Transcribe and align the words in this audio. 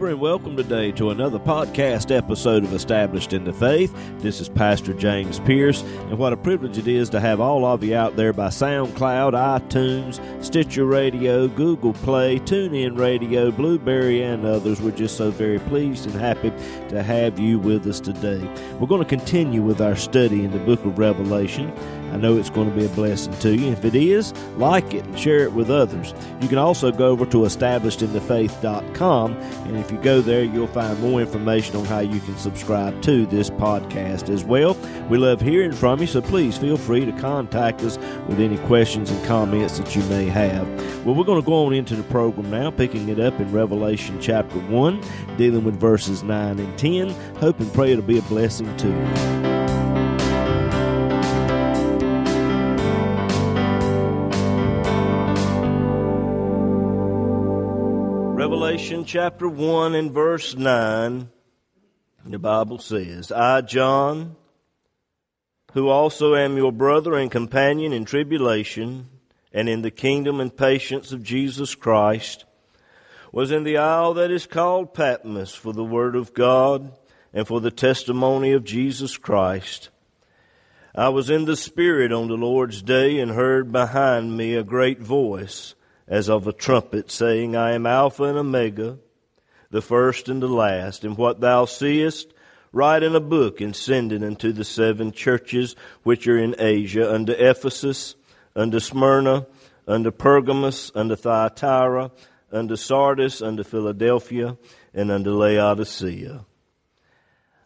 And 0.00 0.20
welcome 0.20 0.56
today 0.56 0.92
to 0.92 1.10
another 1.10 1.40
podcast 1.40 2.16
episode 2.16 2.62
of 2.62 2.72
Established 2.72 3.32
in 3.32 3.42
the 3.44 3.52
Faith. 3.52 3.92
This 4.20 4.40
is 4.40 4.48
Pastor 4.48 4.94
James 4.94 5.40
Pierce, 5.40 5.82
and 5.82 6.16
what 6.16 6.32
a 6.32 6.36
privilege 6.36 6.78
it 6.78 6.86
is 6.86 7.10
to 7.10 7.20
have 7.20 7.40
all 7.40 7.66
of 7.66 7.82
you 7.82 7.96
out 7.96 8.14
there 8.14 8.32
by 8.32 8.46
SoundCloud, 8.46 9.32
iTunes, 9.32 10.20
Stitcher 10.42 10.86
Radio, 10.86 11.48
Google 11.48 11.92
Play, 11.92 12.38
TuneIn 12.38 12.96
Radio, 12.96 13.50
Blubrry, 13.50 14.22
and 14.22 14.46
others. 14.46 14.80
We're 14.80 14.92
just 14.92 15.16
so 15.16 15.30
very 15.30 15.58
pleased 15.58 16.06
and 16.06 16.14
happy 16.14 16.52
to 16.90 17.02
have 17.02 17.38
you 17.38 17.58
with 17.58 17.86
us 17.86 18.00
today. 18.00 18.40
We're 18.78 18.86
going 18.86 19.02
to 19.02 19.08
continue 19.08 19.62
with 19.62 19.80
our 19.80 19.96
study 19.96 20.44
in 20.44 20.52
the 20.52 20.60
book 20.60 20.82
of 20.84 20.98
Revelation. 20.98 21.72
I 22.12 22.16
know 22.16 22.36
it's 22.36 22.50
going 22.50 22.70
to 22.70 22.76
be 22.76 22.86
a 22.86 22.88
blessing 22.90 23.32
to 23.38 23.54
you. 23.54 23.72
If 23.72 23.84
it 23.84 23.94
is, 23.94 24.32
like 24.56 24.94
it 24.94 25.04
and 25.04 25.18
share 25.18 25.40
it 25.40 25.52
with 25.52 25.70
others. 25.70 26.14
You 26.40 26.48
can 26.48 26.58
also 26.58 26.90
go 26.90 27.08
over 27.08 27.26
to 27.26 27.38
establishedinthefaith.com, 27.38 29.32
and 29.32 29.76
if 29.76 29.90
you 29.90 29.98
go 29.98 30.20
there, 30.20 30.44
you'll 30.44 30.66
find 30.68 30.98
more 31.00 31.20
information 31.20 31.76
on 31.76 31.84
how 31.84 32.00
you 32.00 32.20
can 32.20 32.36
subscribe 32.36 33.00
to 33.02 33.26
this 33.26 33.50
podcast 33.50 34.28
as 34.28 34.44
well. 34.44 34.74
We 35.08 35.18
love 35.18 35.40
hearing 35.40 35.72
from 35.72 36.00
you, 36.00 36.06
so 36.06 36.20
please 36.20 36.56
feel 36.56 36.76
free 36.76 37.04
to 37.04 37.12
contact 37.12 37.82
us 37.82 37.98
with 38.26 38.40
any 38.40 38.58
questions 38.58 39.10
and 39.10 39.24
comments 39.26 39.78
that 39.78 39.94
you 39.94 40.02
may 40.04 40.26
have. 40.26 40.68
Well, 41.04 41.14
we're 41.14 41.24
going 41.24 41.40
to 41.40 41.46
go 41.46 41.66
on 41.66 41.72
into 41.72 41.96
the 41.96 42.02
program 42.04 42.50
now, 42.50 42.70
picking 42.70 43.08
it 43.08 43.20
up 43.20 43.38
in 43.40 43.50
Revelation 43.52 44.20
chapter 44.20 44.58
1, 44.58 45.02
dealing 45.36 45.64
with 45.64 45.78
verses 45.78 46.22
9 46.22 46.58
and 46.58 46.78
10. 46.78 47.10
Hope 47.36 47.60
and 47.60 47.72
pray 47.72 47.92
it'll 47.92 48.04
be 48.04 48.18
a 48.18 48.22
blessing 48.22 48.74
to 48.78 48.88
you. 48.88 49.57
Chapter 59.08 59.48
1 59.48 59.94
and 59.94 60.12
verse 60.12 60.54
9, 60.54 61.30
the 62.26 62.38
Bible 62.38 62.78
says, 62.78 63.32
I, 63.32 63.62
John, 63.62 64.36
who 65.72 65.88
also 65.88 66.34
am 66.34 66.58
your 66.58 66.72
brother 66.72 67.14
and 67.14 67.30
companion 67.30 67.94
in 67.94 68.04
tribulation 68.04 69.08
and 69.50 69.66
in 69.66 69.80
the 69.80 69.90
kingdom 69.90 70.40
and 70.40 70.54
patience 70.54 71.10
of 71.10 71.22
Jesus 71.22 71.74
Christ, 71.74 72.44
was 73.32 73.50
in 73.50 73.64
the 73.64 73.78
isle 73.78 74.12
that 74.12 74.30
is 74.30 74.46
called 74.46 74.92
Patmos 74.92 75.54
for 75.54 75.72
the 75.72 75.84
word 75.84 76.14
of 76.14 76.34
God 76.34 76.92
and 77.32 77.46
for 77.46 77.62
the 77.62 77.70
testimony 77.70 78.52
of 78.52 78.62
Jesus 78.62 79.16
Christ. 79.16 79.88
I 80.94 81.08
was 81.08 81.30
in 81.30 81.46
the 81.46 81.56
Spirit 81.56 82.12
on 82.12 82.28
the 82.28 82.36
Lord's 82.36 82.82
day 82.82 83.20
and 83.20 83.30
heard 83.30 83.72
behind 83.72 84.36
me 84.36 84.54
a 84.54 84.62
great 84.62 85.00
voice 85.00 85.74
as 86.08 86.30
of 86.30 86.46
a 86.46 86.52
trumpet, 86.52 87.10
saying, 87.10 87.54
I 87.54 87.72
am 87.72 87.86
Alpha 87.86 88.24
and 88.24 88.38
Omega, 88.38 88.98
the 89.70 89.82
first 89.82 90.28
and 90.28 90.42
the 90.42 90.48
last. 90.48 91.04
And 91.04 91.16
what 91.16 91.40
thou 91.40 91.66
seest, 91.66 92.32
write 92.72 93.02
in 93.02 93.14
a 93.14 93.20
book 93.20 93.60
and 93.60 93.76
send 93.76 94.12
it 94.12 94.22
unto 94.22 94.52
the 94.52 94.64
seven 94.64 95.12
churches 95.12 95.76
which 96.02 96.26
are 96.26 96.38
in 96.38 96.56
Asia, 96.58 97.12
unto 97.12 97.32
Ephesus, 97.32 98.14
unto 98.56 98.78
Smyrna, 98.78 99.46
unto 99.86 100.10
Pergamos, 100.10 100.90
unto 100.94 101.14
Thyatira, 101.14 102.10
unto 102.50 102.76
Sardis, 102.76 103.42
unto 103.42 103.62
Philadelphia, 103.62 104.56
and 104.94 105.10
unto 105.10 105.32
Laodicea. 105.32 106.44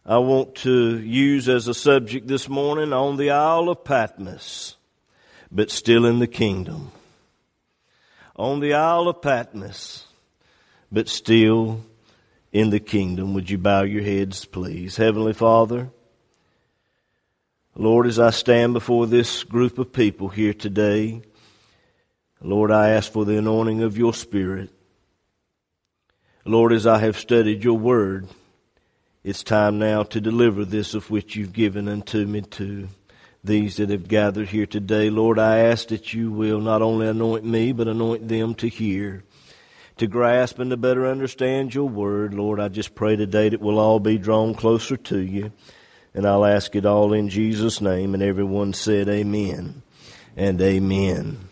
I 0.05 0.19
want 0.19 0.57
to 0.57 0.99
use 0.99 1.49
as 1.49 1.69
a 1.69 1.75
subject 1.75 2.27
this 2.27 2.49
morning 2.49 2.93
on 2.93 3.17
the 3.17 3.31
Isle 3.31 3.69
of 3.69 3.85
Patmos, 3.85 4.77
but 5.53 5.71
still 5.71 6.05
in 6.05 6.19
the 6.19 6.27
kingdom 6.27 6.91
on 8.37 8.61
the 8.61 8.75
Isle 8.75 9.09
of 9.09 9.23
Patmos, 9.23 10.07
but 10.91 11.09
still 11.09 11.85
in 12.53 12.71
the 12.71 12.81
kingdom. 12.81 13.35
Would 13.35 13.51
you 13.51 13.59
bow 13.59 13.83
your 13.83 14.03
heads, 14.03 14.45
please? 14.45 14.97
Heavenly 14.97 15.33
Father, 15.33 15.91
Lord, 17.75 18.07
as 18.07 18.19
I 18.19 18.31
stand 18.31 18.75
before 18.75 19.07
this 19.07 19.45
group 19.45 19.79
of 19.79 19.93
people 19.93 20.29
here 20.29 20.53
today, 20.55 21.23
Lord, 22.41 22.71
I 22.71 22.91
ask 22.91 23.11
for 23.11 23.25
the 23.25 23.39
anointing 23.39 23.83
of 23.83 23.97
your 23.97 24.13
Spirit. 24.13 24.71
Lord, 26.45 26.73
as 26.73 26.87
I 26.87 26.99
have 26.99 27.19
studied 27.19 27.63
your 27.63 27.79
word, 27.79 28.27
it's 29.23 29.45
time 29.45 29.79
now 29.79 30.03
to 30.03 30.21
deliver 30.21 30.65
this 30.65 30.95
of 30.95 31.09
which 31.09 31.37
you've 31.37 31.53
given 31.53 31.87
unto 31.87 32.27
me 32.27 32.41
to 32.41 32.89
these 33.45 33.77
that 33.77 33.91
have 33.91 34.07
gathered 34.07 34.49
here 34.49 34.67
today. 34.67 35.11
Lord, 35.11 35.39
I 35.39 35.59
ask 35.59 35.89
that 35.89 36.15
you 36.15 36.31
will 36.31 36.61
not 36.61 36.81
only 36.81 37.09
anoint 37.09 37.45
me, 37.45 37.73
but 37.73 37.89
anoint 37.89 38.29
them 38.29 38.55
to 38.57 38.69
hear, 38.69 39.25
to 39.97 40.07
grasp 40.07 40.59
and 40.61 40.71
to 40.71 40.77
better 40.77 41.07
understand 41.07 41.75
your 41.75 41.89
word. 41.89 42.35
Lord, 42.35 42.61
I 42.61 42.69
just 42.69 42.95
pray 42.95 43.17
today 43.17 43.49
that 43.49 43.61
we'll 43.61 43.81
all 43.81 43.99
be 43.99 44.17
drawn 44.17 44.55
closer 44.55 44.97
to 44.97 45.19
you. 45.19 45.53
And 46.15 46.27
I'll 46.27 46.45
ask 46.45 46.77
it 46.77 46.87
all 46.87 47.13
in 47.13 47.31
Jesus' 47.31 47.81
name. 47.81 48.15
And 48.15 48.23
everyone 48.23 48.75
said, 48.75 49.09
Amen 49.09 49.83
and 50.37 50.61
Amen. 50.61 51.49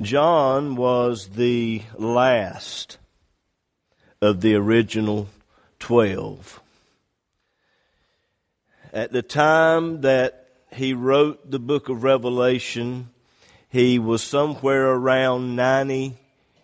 John 0.00 0.74
was 0.76 1.28
the 1.30 1.82
last 1.98 2.98
of 4.22 4.40
the 4.40 4.54
original 4.54 5.28
twelve. 5.78 6.60
At 8.92 9.12
the 9.12 9.22
time 9.22 10.00
that 10.02 10.41
he 10.74 10.94
wrote 10.94 11.50
the 11.50 11.58
book 11.58 11.88
of 11.88 12.02
Revelation, 12.02 13.10
he 13.68 13.98
was 13.98 14.22
somewhere 14.22 14.86
around 14.86 15.56
90 15.56 16.16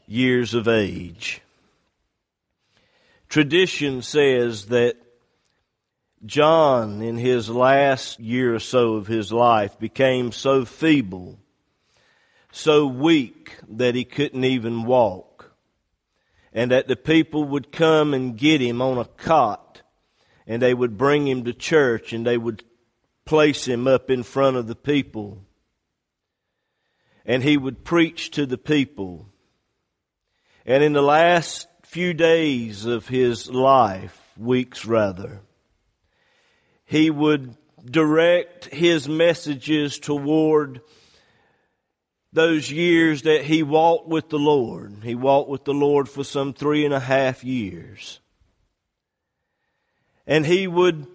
years 0.07 0.55
of 0.55 0.69
age. 0.69 1.41
Tradition 3.29 4.03
says 4.03 4.67
that 4.67 4.97
John, 6.25 7.03
in 7.03 7.17
his 7.17 7.49
last 7.49 8.19
year 8.19 8.55
or 8.55 8.61
so 8.61 8.95
of 8.95 9.07
his 9.07 9.31
life, 9.33 9.79
became 9.79 10.33
so 10.33 10.65
feeble, 10.65 11.39
so 12.51 12.87
weak 12.87 13.57
that 13.69 13.95
he 13.95 14.05
couldn't 14.05 14.45
even 14.45 14.85
walk. 14.85 15.53
And 16.53 16.71
that 16.71 16.89
the 16.89 16.97
people 16.97 17.45
would 17.45 17.71
come 17.71 18.15
and 18.15 18.37
get 18.37 18.61
him 18.61 18.83
on 18.83 18.99
a 18.99 19.05
cot 19.05 19.83
and 20.49 20.63
they 20.63 20.75
would 20.75 20.97
bring 20.97 21.29
him 21.29 21.45
to 21.45 21.53
church 21.53 22.13
and 22.13 22.27
they 22.27 22.39
would 22.39 22.65
place 23.29 23.69
him 23.69 23.87
up 23.87 24.11
in 24.11 24.23
front 24.23 24.57
of 24.57 24.67
the 24.67 24.75
people. 24.75 25.45
And 27.27 27.43
he 27.43 27.59
would 27.59 27.85
preach 27.85 28.31
to 28.31 28.47
the 28.47 28.57
people. 28.57 29.27
And 30.65 30.83
in 30.83 30.95
the 30.95 31.03
last 31.03 31.69
few 31.85 32.15
days 32.15 32.87
of 32.87 33.09
his 33.09 33.51
life, 33.51 34.19
weeks 34.39 34.87
rather, 34.87 35.43
he 36.87 37.11
would 37.11 37.55
direct 37.85 38.65
his 38.67 39.07
messages 39.07 39.99
toward 39.99 40.81
those 42.33 42.71
years 42.71 43.23
that 43.23 43.45
he 43.45 43.63
walked 43.63 44.09
with 44.09 44.31
the 44.31 44.39
Lord. 44.39 45.01
He 45.03 45.15
walked 45.15 45.51
with 45.51 45.67
the 45.67 45.75
Lord 45.75 46.09
for 46.09 46.25
some 46.25 46.55
three 46.55 46.87
and 46.87 46.95
a 46.95 47.01
half 47.01 47.45
years. 47.45 48.21
And 50.27 50.47
he 50.47 50.67
would 50.67 51.07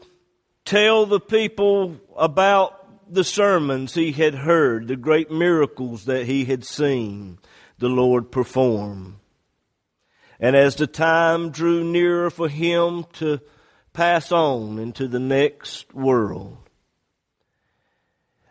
tell 0.65 1.05
the 1.05 1.19
people 1.19 1.97
about 2.17 3.11
the 3.13 3.23
sermons 3.23 3.93
he 3.93 4.11
had 4.11 4.35
heard, 4.35 4.87
the 4.87 4.95
great 4.95 5.29
miracles 5.29 6.05
that 6.05 6.25
he 6.25 6.45
had 6.45 6.63
seen 6.63 7.39
the 7.77 7.89
Lord 7.89 8.31
perform. 8.31 9.19
And 10.39 10.55
as 10.55 10.75
the 10.75 10.87
time 10.87 11.51
drew 11.51 11.83
nearer 11.83 12.29
for 12.29 12.49
him 12.49 13.05
to 13.13 13.39
pass 13.93 14.31
on 14.31 14.79
into 14.79 15.07
the 15.07 15.19
next 15.19 15.93
world, 15.93 16.57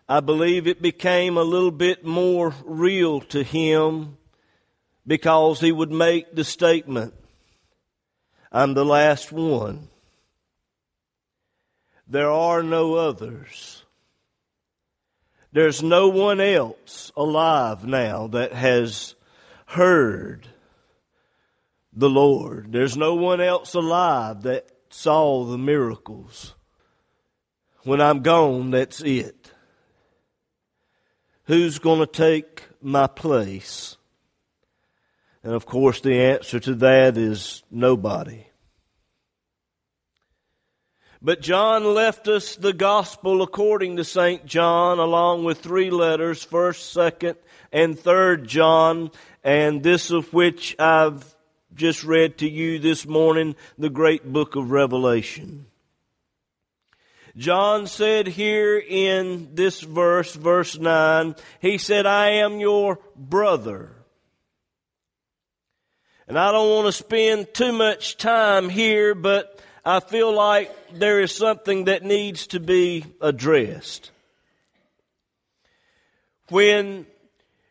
I 0.08 0.20
believe 0.20 0.66
it 0.66 0.82
became 0.82 1.36
a 1.36 1.42
little 1.42 1.70
bit 1.70 2.04
more 2.04 2.54
real 2.64 3.20
to 3.20 3.42
him 3.42 4.16
because 5.06 5.60
he 5.60 5.72
would 5.72 5.90
make 5.90 6.34
the 6.34 6.44
statement, 6.44 7.14
I'm 8.50 8.74
the 8.74 8.84
last 8.84 9.32
one. 9.32 9.88
There 12.12 12.30
are 12.30 12.62
no 12.62 12.96
others. 12.96 13.84
There's 15.50 15.82
no 15.82 16.08
one 16.08 16.40
else 16.40 17.10
alive 17.16 17.86
now 17.86 18.26
that 18.26 18.52
has 18.52 19.14
heard 19.64 20.46
the 21.90 22.10
Lord. 22.10 22.70
There's 22.70 22.98
no 22.98 23.14
one 23.14 23.40
else 23.40 23.72
alive 23.72 24.42
that 24.42 24.68
saw 24.90 25.46
the 25.46 25.56
miracles. 25.56 26.54
When 27.84 28.02
I'm 28.02 28.20
gone, 28.20 28.72
that's 28.72 29.00
it. 29.00 29.50
Who's 31.44 31.78
going 31.78 32.00
to 32.00 32.06
take 32.06 32.62
my 32.82 33.06
place? 33.06 33.96
And 35.42 35.54
of 35.54 35.64
course, 35.64 36.02
the 36.02 36.20
answer 36.20 36.60
to 36.60 36.74
that 36.74 37.16
is 37.16 37.62
nobody. 37.70 38.44
But 41.24 41.40
John 41.40 41.84
left 41.84 42.26
us 42.26 42.56
the 42.56 42.72
gospel 42.72 43.42
according 43.42 43.96
to 43.96 44.04
St. 44.04 44.44
John, 44.44 44.98
along 44.98 45.44
with 45.44 45.60
three 45.60 45.88
letters, 45.88 46.44
1st, 46.44 47.12
2nd, 47.12 47.36
and 47.72 47.96
3rd 47.96 48.46
John, 48.46 49.12
and 49.44 49.84
this 49.84 50.10
of 50.10 50.32
which 50.34 50.74
I've 50.80 51.24
just 51.76 52.02
read 52.02 52.38
to 52.38 52.50
you 52.50 52.80
this 52.80 53.06
morning 53.06 53.54
the 53.78 53.88
great 53.88 54.32
book 54.32 54.56
of 54.56 54.72
Revelation. 54.72 55.66
John 57.36 57.86
said 57.86 58.26
here 58.26 58.76
in 58.76 59.54
this 59.54 59.80
verse, 59.80 60.34
verse 60.34 60.76
9, 60.76 61.36
he 61.60 61.78
said, 61.78 62.04
I 62.04 62.30
am 62.30 62.58
your 62.58 62.98
brother. 63.14 63.92
And 66.26 66.36
I 66.36 66.50
don't 66.50 66.68
want 66.68 66.86
to 66.86 66.92
spend 66.92 67.54
too 67.54 67.72
much 67.72 68.16
time 68.16 68.68
here, 68.68 69.14
but 69.14 69.60
I 69.84 69.98
feel 69.98 70.32
like 70.32 70.70
there 70.92 71.20
is 71.20 71.34
something 71.34 71.84
that 71.86 72.04
needs 72.04 72.46
to 72.48 72.60
be 72.60 73.04
addressed. 73.20 74.12
When 76.48 77.06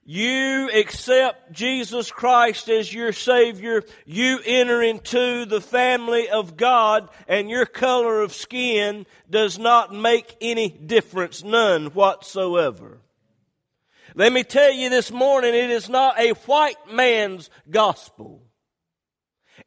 you 0.04 0.70
accept 0.74 1.54
Jesus 1.54 2.12
Christ 2.12 2.68
as 2.68 2.94
your 2.94 3.14
Savior, 3.14 3.84
you 4.06 4.40
enter 4.46 4.82
into 4.82 5.46
the 5.46 5.62
family 5.62 6.28
of 6.28 6.58
God, 6.58 7.08
and 7.30 7.50
your 7.50 7.66
color 7.66 8.22
of 8.22 8.34
skin 8.34 9.06
does 9.30 9.58
not 9.58 9.94
make 9.94 10.36
any 10.42 10.68
difference, 10.68 11.46
none 11.46 11.88
whatsoever. 11.88 12.98
Let 14.16 14.34
me 14.34 14.44
tell 14.44 14.74
you 14.74 14.90
this 14.90 15.12
morning, 15.12 15.54
it 15.54 15.70
is 15.70 15.88
not 15.88 16.20
a 16.20 16.32
white 16.32 16.92
man's 16.92 17.50
gospel. 17.70 18.42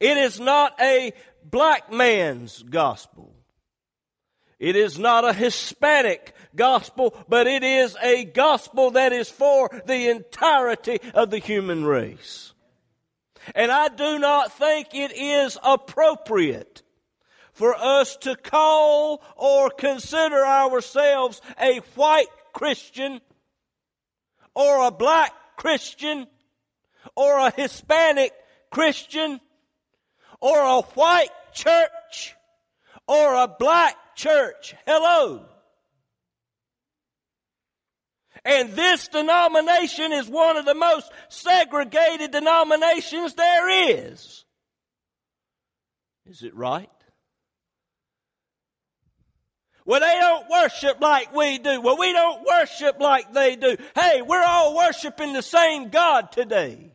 It 0.00 0.18
is 0.18 0.40
not 0.40 0.74
a 0.80 1.12
black 1.44 1.92
man's 1.92 2.62
gospel. 2.62 3.34
It 4.58 4.76
is 4.76 4.98
not 4.98 5.24
a 5.24 5.32
Hispanic 5.32 6.34
gospel, 6.54 7.14
but 7.28 7.46
it 7.46 7.62
is 7.62 7.96
a 8.02 8.24
gospel 8.24 8.92
that 8.92 9.12
is 9.12 9.28
for 9.28 9.68
the 9.86 10.08
entirety 10.10 11.00
of 11.12 11.30
the 11.30 11.38
human 11.38 11.84
race. 11.84 12.52
And 13.54 13.70
I 13.70 13.88
do 13.88 14.18
not 14.18 14.52
think 14.52 14.94
it 14.94 15.12
is 15.14 15.58
appropriate 15.62 16.82
for 17.52 17.74
us 17.74 18.16
to 18.18 18.36
call 18.36 19.22
or 19.36 19.70
consider 19.70 20.44
ourselves 20.44 21.40
a 21.60 21.78
white 21.94 22.26
Christian 22.52 23.20
or 24.54 24.86
a 24.86 24.90
black 24.90 25.32
Christian 25.56 26.26
or 27.16 27.38
a 27.38 27.50
Hispanic 27.50 28.32
Christian 28.70 29.40
or 30.44 30.60
a 30.60 30.82
white 30.82 31.30
church 31.54 32.36
or 33.08 33.34
a 33.34 33.48
black 33.48 33.96
church. 34.14 34.74
Hello. 34.86 35.46
And 38.44 38.72
this 38.72 39.08
denomination 39.08 40.12
is 40.12 40.28
one 40.28 40.58
of 40.58 40.66
the 40.66 40.74
most 40.74 41.10
segregated 41.30 42.30
denominations 42.30 43.32
there 43.32 43.88
is. 43.88 44.44
Is 46.26 46.42
it 46.42 46.54
right? 46.54 46.90
Well, 49.86 50.00
they 50.00 50.18
don't 50.20 50.50
worship 50.50 51.00
like 51.00 51.34
we 51.34 51.56
do. 51.56 51.80
Well, 51.80 51.96
we 51.96 52.12
don't 52.12 52.44
worship 52.44 53.00
like 53.00 53.32
they 53.32 53.56
do. 53.56 53.78
Hey, 53.94 54.20
we're 54.20 54.44
all 54.44 54.76
worshiping 54.76 55.32
the 55.32 55.42
same 55.42 55.88
God 55.88 56.32
today. 56.32 56.93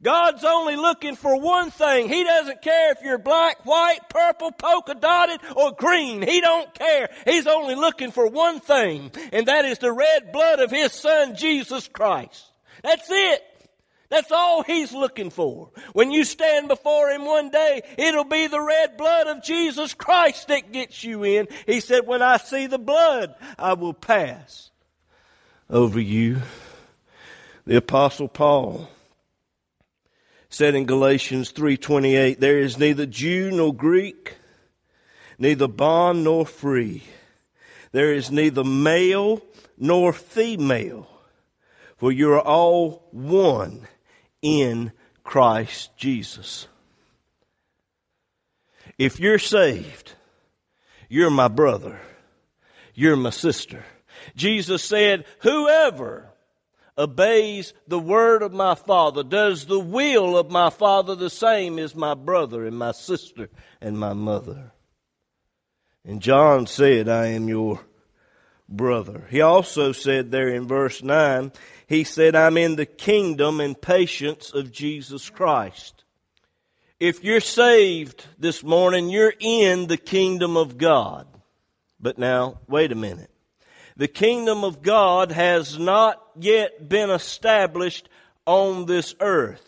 God's 0.00 0.44
only 0.44 0.76
looking 0.76 1.16
for 1.16 1.40
one 1.40 1.72
thing. 1.72 2.08
He 2.08 2.22
doesn't 2.22 2.62
care 2.62 2.92
if 2.92 2.98
you're 3.02 3.18
black, 3.18 3.66
white, 3.66 3.98
purple, 4.08 4.52
polka 4.52 4.94
dotted, 4.94 5.40
or 5.56 5.72
green. 5.72 6.22
He 6.22 6.40
don't 6.40 6.72
care. 6.72 7.10
He's 7.24 7.48
only 7.48 7.74
looking 7.74 8.12
for 8.12 8.28
one 8.28 8.60
thing, 8.60 9.10
and 9.32 9.46
that 9.46 9.64
is 9.64 9.78
the 9.78 9.92
red 9.92 10.30
blood 10.32 10.60
of 10.60 10.70
His 10.70 10.92
Son, 10.92 11.34
Jesus 11.34 11.88
Christ. 11.88 12.44
That's 12.84 13.08
it. 13.10 13.42
That's 14.08 14.30
all 14.30 14.62
He's 14.62 14.92
looking 14.92 15.30
for. 15.30 15.70
When 15.94 16.12
you 16.12 16.24
stand 16.24 16.68
before 16.68 17.10
Him 17.10 17.24
one 17.24 17.50
day, 17.50 17.82
it'll 17.98 18.22
be 18.22 18.46
the 18.46 18.60
red 18.60 18.96
blood 18.96 19.26
of 19.26 19.42
Jesus 19.42 19.94
Christ 19.94 20.46
that 20.46 20.70
gets 20.70 21.02
you 21.02 21.24
in. 21.24 21.48
He 21.66 21.80
said, 21.80 22.06
when 22.06 22.22
I 22.22 22.36
see 22.36 22.68
the 22.68 22.78
blood, 22.78 23.34
I 23.58 23.72
will 23.72 23.94
pass 23.94 24.70
over 25.68 25.98
you. 25.98 26.38
The 27.66 27.76
apostle 27.76 28.28
Paul 28.28 28.88
said 30.48 30.74
in 30.74 30.86
Galatians 30.86 31.52
3:28, 31.52 32.40
there 32.40 32.58
is 32.58 32.78
neither 32.78 33.06
Jew 33.06 33.50
nor 33.50 33.74
Greek, 33.74 34.36
neither 35.38 35.68
bond 35.68 36.24
nor 36.24 36.46
free. 36.46 37.02
There 37.92 38.12
is 38.12 38.30
neither 38.30 38.64
male 38.64 39.42
nor 39.76 40.12
female, 40.12 41.08
for 41.96 42.12
you 42.12 42.32
are 42.32 42.40
all 42.40 43.08
one 43.10 43.88
in 44.42 44.92
Christ 45.22 45.96
Jesus. 45.96 46.68
If 48.98 49.20
you're 49.20 49.38
saved, 49.38 50.12
you're 51.08 51.30
my 51.30 51.48
brother. 51.48 52.00
You're 52.94 53.16
my 53.16 53.30
sister. 53.30 53.84
Jesus 54.34 54.82
said, 54.82 55.24
whoever 55.40 56.27
obeys 56.98 57.72
the 57.86 57.98
word 57.98 58.42
of 58.42 58.52
my 58.52 58.74
Father, 58.74 59.22
does 59.22 59.66
the 59.66 59.78
will 59.78 60.36
of 60.36 60.50
my 60.50 60.68
Father, 60.68 61.14
the 61.14 61.30
same 61.30 61.78
as 61.78 61.94
my 61.94 62.14
brother 62.14 62.66
and 62.66 62.76
my 62.76 62.92
sister 62.92 63.48
and 63.80 63.98
my 63.98 64.12
mother. 64.12 64.72
And 66.04 66.20
John 66.20 66.66
said, 66.66 67.08
I 67.08 67.26
am 67.26 67.48
your 67.48 67.80
brother. 68.68 69.26
He 69.30 69.40
also 69.40 69.92
said 69.92 70.30
there 70.30 70.48
in 70.48 70.66
verse 70.66 71.02
9, 71.02 71.52
he 71.86 72.04
said, 72.04 72.34
I'm 72.34 72.56
in 72.56 72.76
the 72.76 72.86
kingdom 72.86 73.60
and 73.60 73.80
patience 73.80 74.52
of 74.52 74.72
Jesus 74.72 75.30
Christ. 75.30 76.04
If 77.00 77.22
you're 77.22 77.40
saved 77.40 78.26
this 78.38 78.64
morning, 78.64 79.08
you're 79.08 79.34
in 79.38 79.86
the 79.86 79.96
kingdom 79.96 80.56
of 80.56 80.76
God. 80.76 81.26
But 82.00 82.18
now, 82.18 82.58
wait 82.66 82.92
a 82.92 82.96
minute. 82.96 83.30
The 83.98 84.08
kingdom 84.08 84.62
of 84.62 84.80
God 84.80 85.32
has 85.32 85.76
not 85.76 86.22
yet 86.38 86.88
been 86.88 87.10
established 87.10 88.08
on 88.46 88.86
this 88.86 89.16
earth. 89.18 89.64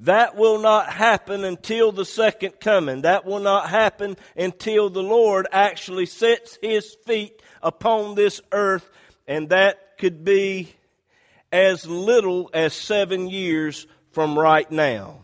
That 0.00 0.36
will 0.36 0.58
not 0.58 0.90
happen 0.90 1.44
until 1.44 1.92
the 1.92 2.06
second 2.06 2.60
coming. 2.60 3.02
That 3.02 3.26
will 3.26 3.40
not 3.40 3.68
happen 3.68 4.16
until 4.36 4.88
the 4.88 5.02
Lord 5.02 5.46
actually 5.52 6.06
sets 6.06 6.58
his 6.62 6.96
feet 7.06 7.42
upon 7.62 8.14
this 8.14 8.40
earth, 8.52 8.88
and 9.28 9.50
that 9.50 9.98
could 9.98 10.24
be 10.24 10.74
as 11.52 11.86
little 11.86 12.48
as 12.54 12.72
seven 12.72 13.28
years 13.28 13.86
from 14.12 14.38
right 14.38 14.70
now. 14.70 15.20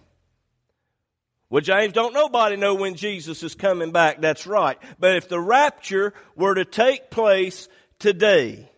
Well, 1.49 1.61
James, 1.61 1.93
don't 1.93 2.15
nobody 2.15 2.57
know 2.57 2.75
when 2.75 2.95
Jesus 2.95 3.43
is 3.43 3.55
coming 3.55 3.91
back. 3.91 4.23
That's 4.23 4.47
right. 4.47 4.79
But 4.99 5.17
if 5.17 5.29
the 5.29 5.41
rapture 5.41 6.15
were 6.35 6.55
to 6.55 6.65
take 6.65 7.11
place 7.11 7.69
today, 8.03 8.69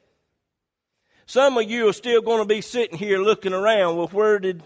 some 1.26 1.56
of 1.56 1.68
you 1.68 1.88
are 1.88 1.94
still 1.94 2.20
going 2.20 2.40
to 2.40 2.44
be 2.44 2.60
sitting 2.60 2.98
here 2.98 3.18
looking 3.18 3.54
around, 3.54 3.96
well, 3.96 4.08
where 4.08 4.38
did 4.38 4.62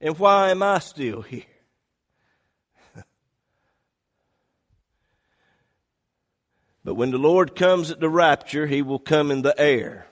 and 0.00 0.18
why 0.18 0.50
am 0.50 0.62
I 0.62 0.78
still 0.80 1.20
here? 1.20 1.44
but 6.82 6.94
when 6.94 7.10
the 7.12 7.18
Lord 7.18 7.54
comes 7.54 7.90
at 7.90 8.00
the 8.00 8.08
rapture, 8.08 8.66
he 8.66 8.80
will 8.82 8.98
come 8.98 9.30
in 9.30 9.42
the 9.42 9.54
air. 9.60 10.06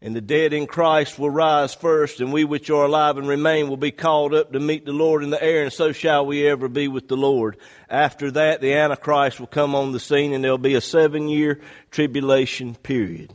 And 0.00 0.14
the 0.14 0.20
dead 0.20 0.52
in 0.52 0.68
Christ 0.68 1.18
will 1.18 1.30
rise 1.30 1.74
first, 1.74 2.20
and 2.20 2.32
we 2.32 2.44
which 2.44 2.70
are 2.70 2.84
alive 2.84 3.16
and 3.18 3.26
remain 3.26 3.68
will 3.68 3.76
be 3.76 3.90
called 3.90 4.32
up 4.32 4.52
to 4.52 4.60
meet 4.60 4.84
the 4.84 4.92
Lord 4.92 5.24
in 5.24 5.30
the 5.30 5.42
air, 5.42 5.64
and 5.64 5.72
so 5.72 5.90
shall 5.90 6.24
we 6.24 6.46
ever 6.46 6.68
be 6.68 6.86
with 6.86 7.08
the 7.08 7.16
Lord. 7.16 7.56
After 7.90 8.30
that, 8.30 8.60
the 8.60 8.74
Antichrist 8.74 9.40
will 9.40 9.48
come 9.48 9.74
on 9.74 9.90
the 9.90 9.98
scene, 9.98 10.32
and 10.32 10.44
there'll 10.44 10.56
be 10.56 10.76
a 10.76 10.80
seven 10.80 11.28
year 11.28 11.60
tribulation 11.90 12.76
period. 12.76 13.34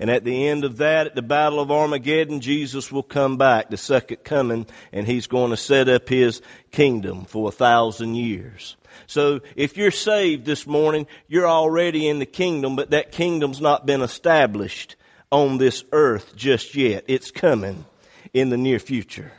And 0.00 0.10
at 0.10 0.22
the 0.22 0.46
end 0.46 0.62
of 0.62 0.76
that, 0.76 1.08
at 1.08 1.14
the 1.16 1.22
Battle 1.22 1.58
of 1.58 1.72
Armageddon, 1.72 2.40
Jesus 2.40 2.92
will 2.92 3.02
come 3.02 3.36
back, 3.36 3.68
the 3.68 3.76
second 3.76 4.18
coming, 4.18 4.64
and 4.92 5.08
he's 5.08 5.26
going 5.26 5.50
to 5.50 5.56
set 5.56 5.88
up 5.88 6.08
his 6.08 6.40
kingdom 6.70 7.24
for 7.24 7.48
a 7.48 7.52
thousand 7.52 8.14
years. 8.14 8.76
So 9.08 9.40
if 9.56 9.76
you're 9.76 9.90
saved 9.90 10.46
this 10.46 10.68
morning, 10.68 11.08
you're 11.26 11.48
already 11.48 12.06
in 12.06 12.20
the 12.20 12.26
kingdom, 12.26 12.76
but 12.76 12.90
that 12.90 13.10
kingdom's 13.10 13.60
not 13.60 13.86
been 13.86 14.02
established 14.02 14.94
on 15.30 15.58
this 15.58 15.84
earth 15.92 16.34
just 16.36 16.74
yet. 16.74 17.04
It's 17.06 17.30
coming 17.30 17.84
in 18.32 18.50
the 18.50 18.56
near 18.56 18.78
future. 18.78 19.32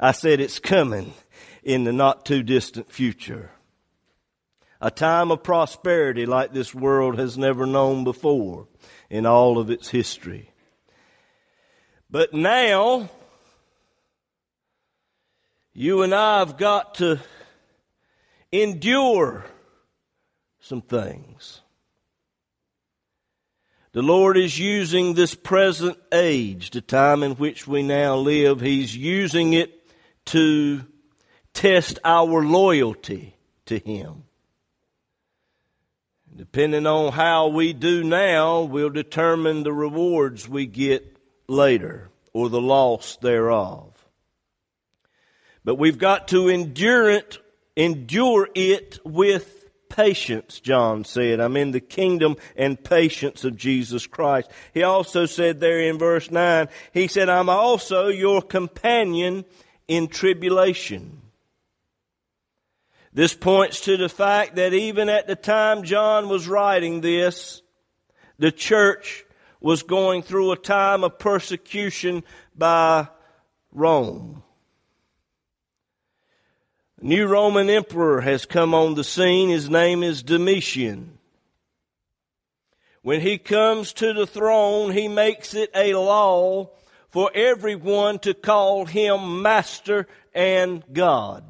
I 0.00 0.12
said 0.12 0.40
it's 0.40 0.58
coming 0.58 1.12
in 1.62 1.84
the 1.84 1.92
not 1.92 2.24
too 2.24 2.42
distant 2.42 2.92
future. 2.92 3.50
A 4.80 4.90
time 4.90 5.32
of 5.32 5.42
prosperity 5.42 6.24
like 6.24 6.52
this 6.52 6.72
world 6.72 7.18
has 7.18 7.36
never 7.36 7.66
known 7.66 8.04
before 8.04 8.68
in 9.10 9.26
all 9.26 9.58
of 9.58 9.70
its 9.70 9.88
history. 9.88 10.52
But 12.10 12.32
now, 12.32 13.10
you 15.72 16.02
and 16.02 16.14
I 16.14 16.38
have 16.38 16.56
got 16.56 16.94
to 16.96 17.18
endure 18.52 19.44
some 20.60 20.80
things. 20.80 21.60
The 23.92 24.02
Lord 24.02 24.36
is 24.36 24.58
using 24.58 25.14
this 25.14 25.34
present 25.34 25.96
age, 26.12 26.70
the 26.70 26.82
time 26.82 27.22
in 27.22 27.32
which 27.32 27.66
we 27.66 27.82
now 27.82 28.16
live, 28.16 28.60
He's 28.60 28.94
using 28.94 29.54
it 29.54 29.72
to 30.26 30.84
test 31.54 31.98
our 32.04 32.44
loyalty 32.44 33.34
to 33.66 33.78
Him. 33.78 34.24
Depending 36.36 36.86
on 36.86 37.12
how 37.12 37.48
we 37.48 37.72
do 37.72 38.04
now, 38.04 38.60
will 38.60 38.90
determine 38.90 39.62
the 39.62 39.72
rewards 39.72 40.48
we 40.48 40.66
get 40.66 41.16
later 41.48 42.10
or 42.34 42.50
the 42.50 42.60
loss 42.60 43.16
thereof. 43.16 43.92
But 45.64 45.76
we've 45.76 45.98
got 45.98 46.28
to 46.28 46.48
endure 46.48 47.10
it, 47.10 47.38
endure 47.74 48.48
it 48.54 48.98
with 49.04 49.57
patience, 49.88 50.60
John 50.60 51.04
said. 51.04 51.40
I'm 51.40 51.56
in 51.56 51.72
the 51.72 51.80
kingdom 51.80 52.36
and 52.56 52.82
patience 52.82 53.44
of 53.44 53.56
Jesus 53.56 54.06
Christ. 54.06 54.50
He 54.74 54.82
also 54.82 55.26
said 55.26 55.60
there 55.60 55.80
in 55.80 55.98
verse 55.98 56.30
9, 56.30 56.68
he 56.92 57.08
said, 57.08 57.28
I'm 57.28 57.48
also 57.48 58.08
your 58.08 58.42
companion 58.42 59.44
in 59.86 60.08
tribulation. 60.08 61.22
This 63.12 63.34
points 63.34 63.80
to 63.82 63.96
the 63.96 64.08
fact 64.08 64.56
that 64.56 64.72
even 64.72 65.08
at 65.08 65.26
the 65.26 65.36
time 65.36 65.82
John 65.82 66.28
was 66.28 66.46
writing 66.46 67.00
this, 67.00 67.62
the 68.38 68.52
church 68.52 69.24
was 69.60 69.82
going 69.82 70.22
through 70.22 70.52
a 70.52 70.56
time 70.56 71.02
of 71.02 71.18
persecution 71.18 72.22
by 72.54 73.08
Rome. 73.72 74.42
New 77.00 77.28
Roman 77.28 77.70
emperor 77.70 78.22
has 78.22 78.44
come 78.44 78.74
on 78.74 78.94
the 78.94 79.04
scene. 79.04 79.50
His 79.50 79.70
name 79.70 80.02
is 80.02 80.24
Domitian. 80.24 81.18
When 83.02 83.20
he 83.20 83.38
comes 83.38 83.92
to 83.94 84.12
the 84.12 84.26
throne, 84.26 84.90
he 84.90 85.06
makes 85.06 85.54
it 85.54 85.70
a 85.74 85.94
law 85.94 86.70
for 87.10 87.30
everyone 87.34 88.18
to 88.20 88.34
call 88.34 88.84
him 88.84 89.42
master 89.42 90.08
and 90.34 90.82
God. 90.92 91.44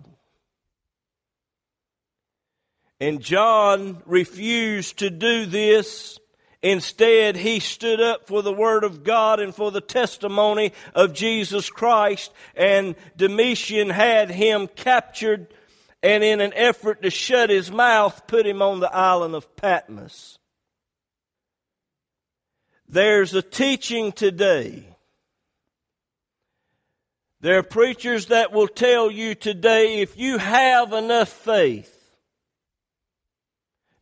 And 3.00 3.22
John 3.22 4.02
refused 4.04 4.98
to 4.98 5.08
do 5.08 5.46
this. 5.46 6.18
Instead, 6.68 7.34
he 7.34 7.60
stood 7.60 7.98
up 7.98 8.26
for 8.26 8.42
the 8.42 8.52
Word 8.52 8.84
of 8.84 9.02
God 9.02 9.40
and 9.40 9.54
for 9.54 9.70
the 9.70 9.80
testimony 9.80 10.74
of 10.94 11.14
Jesus 11.14 11.70
Christ, 11.70 12.30
and 12.54 12.94
Domitian 13.16 13.88
had 13.88 14.30
him 14.30 14.68
captured 14.68 15.46
and 16.02 16.22
in 16.22 16.42
an 16.42 16.52
effort 16.54 17.00
to 17.00 17.10
shut 17.10 17.48
his 17.48 17.70
mouth, 17.70 18.26
put 18.26 18.46
him 18.46 18.60
on 18.60 18.80
the 18.80 18.94
island 18.94 19.34
of 19.34 19.56
Patmos. 19.56 20.38
There's 22.86 23.32
a 23.32 23.40
teaching 23.40 24.12
today. 24.12 24.94
There 27.40 27.56
are 27.56 27.62
preachers 27.62 28.26
that 28.26 28.52
will 28.52 28.68
tell 28.68 29.10
you 29.10 29.34
today 29.34 30.02
if 30.02 30.18
you 30.18 30.36
have 30.36 30.92
enough 30.92 31.30
faith, 31.30 32.12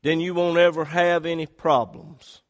then 0.03 0.19
you 0.19 0.35
won't 0.35 0.59
ever 0.59 0.85
have 0.85 1.27
any 1.27 1.47
problems. 1.47 2.43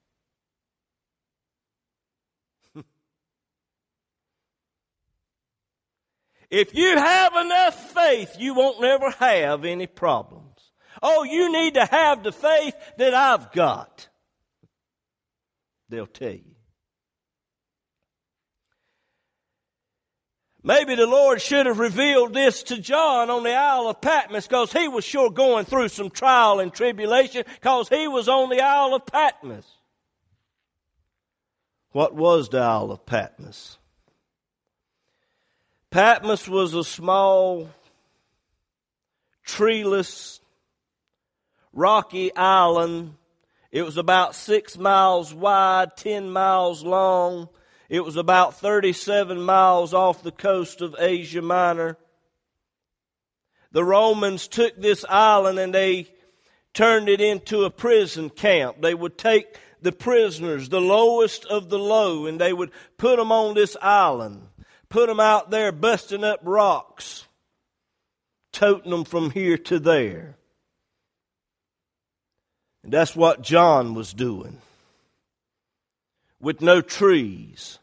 If 6.51 6.75
you 6.75 6.97
have 6.97 7.35
enough 7.35 7.93
faith, 7.93 8.37
you 8.39 8.55
won't 8.55 8.83
ever 8.85 9.11
have 9.11 9.65
any 9.65 9.87
problems. 9.87 10.45
Oh, 11.03 11.25
you 11.25 11.53
need 11.53 11.75
to 11.75 11.85
have 11.85 12.23
the 12.23 12.33
faith 12.33 12.75
that 12.99 13.15
I've 13.15 13.53
got. 13.53 14.09
They'll 15.89 16.07
tell 16.07 16.33
you. 16.33 16.57
Maybe 20.67 20.97
the 20.97 21.07
Lord 21.07 21.41
should 21.41 21.67
have 21.67 21.79
revealed 21.79 22.35
this 22.35 22.65
to 22.65 22.79
John 22.79 23.31
on 23.31 23.45
the 23.45 23.55
Isle 23.55 23.87
of 23.87 24.01
Patmos 24.01 24.49
because 24.49 24.73
he 24.73 24.89
was 24.89 25.05
sure 25.05 25.31
going 25.31 25.65
through 25.65 25.91
some 25.91 26.11
trial 26.11 26.59
and 26.59 26.75
tribulation 26.75 27.45
because 27.55 27.89
he 27.89 28.09
was 28.09 28.29
on 28.29 28.51
the 28.51 28.61
Isle 28.61 28.95
of 28.95 29.07
Patmos. 29.07 29.65
What 31.93 32.17
was 32.17 32.49
the 32.49 32.59
Isle 32.59 32.91
of 32.91 33.07
Patmos? 33.07 33.79
Patmos 35.91 36.49
was 36.49 36.75
a 36.75 36.85
small, 36.85 37.71
treeless, 39.45 40.41
rocky 41.73 42.35
island. 42.35 43.15
It 43.71 43.83
was 43.83 43.97
about 43.97 44.35
six 44.35 44.77
miles 44.77 45.33
wide, 45.33 45.97
ten 45.97 46.31
miles 46.31 46.85
long, 46.85 47.49
it 47.89 48.05
was 48.05 48.17
about 48.17 48.59
37 48.59 49.41
miles 49.41 49.95
off 49.95 50.23
the 50.23 50.33
coast 50.33 50.81
of 50.81 50.97
Asia 50.99 51.43
Minor. 51.43 51.97
The 53.73 53.85
Romans 53.85 54.49
took 54.49 54.77
this 54.77 55.05
island 55.09 55.59
and 55.59 55.75
they 55.75 56.09
turned 56.75 57.09
it 57.09 57.21
into 57.21 57.65
a 57.65 57.71
prison 57.71 58.31
camp. 58.31 58.81
They 58.81 58.95
would 58.95 59.17
take 59.17 59.59
the 59.83 59.93
prisoners, 59.93 60.69
the 60.69 60.81
lowest 60.81 61.45
of 61.45 61.69
the 61.69 61.79
low, 61.79 62.27
and 62.27 62.41
they 62.41 62.53
would 62.53 62.71
put 62.97 63.19
them 63.19 63.31
on 63.31 63.55
this 63.55 63.77
island, 63.81 64.49
put 64.89 65.09
them 65.09 65.21
out 65.21 65.51
there 65.51 65.73
busting 65.73 66.25
up 66.25 66.41
rocks, 66.43 67.27
toting 68.53 68.91
them 68.91 69.05
from 69.05 69.31
here 69.31 69.59
to 69.59 69.79
there. 69.79 70.37
And 72.83 72.93
that's 72.93 73.17
what 73.17 73.43
John 73.43 73.95
was 73.95 74.13
doing 74.13 74.59
with 76.41 76.61
no 76.61 76.81
trees, 76.81 77.79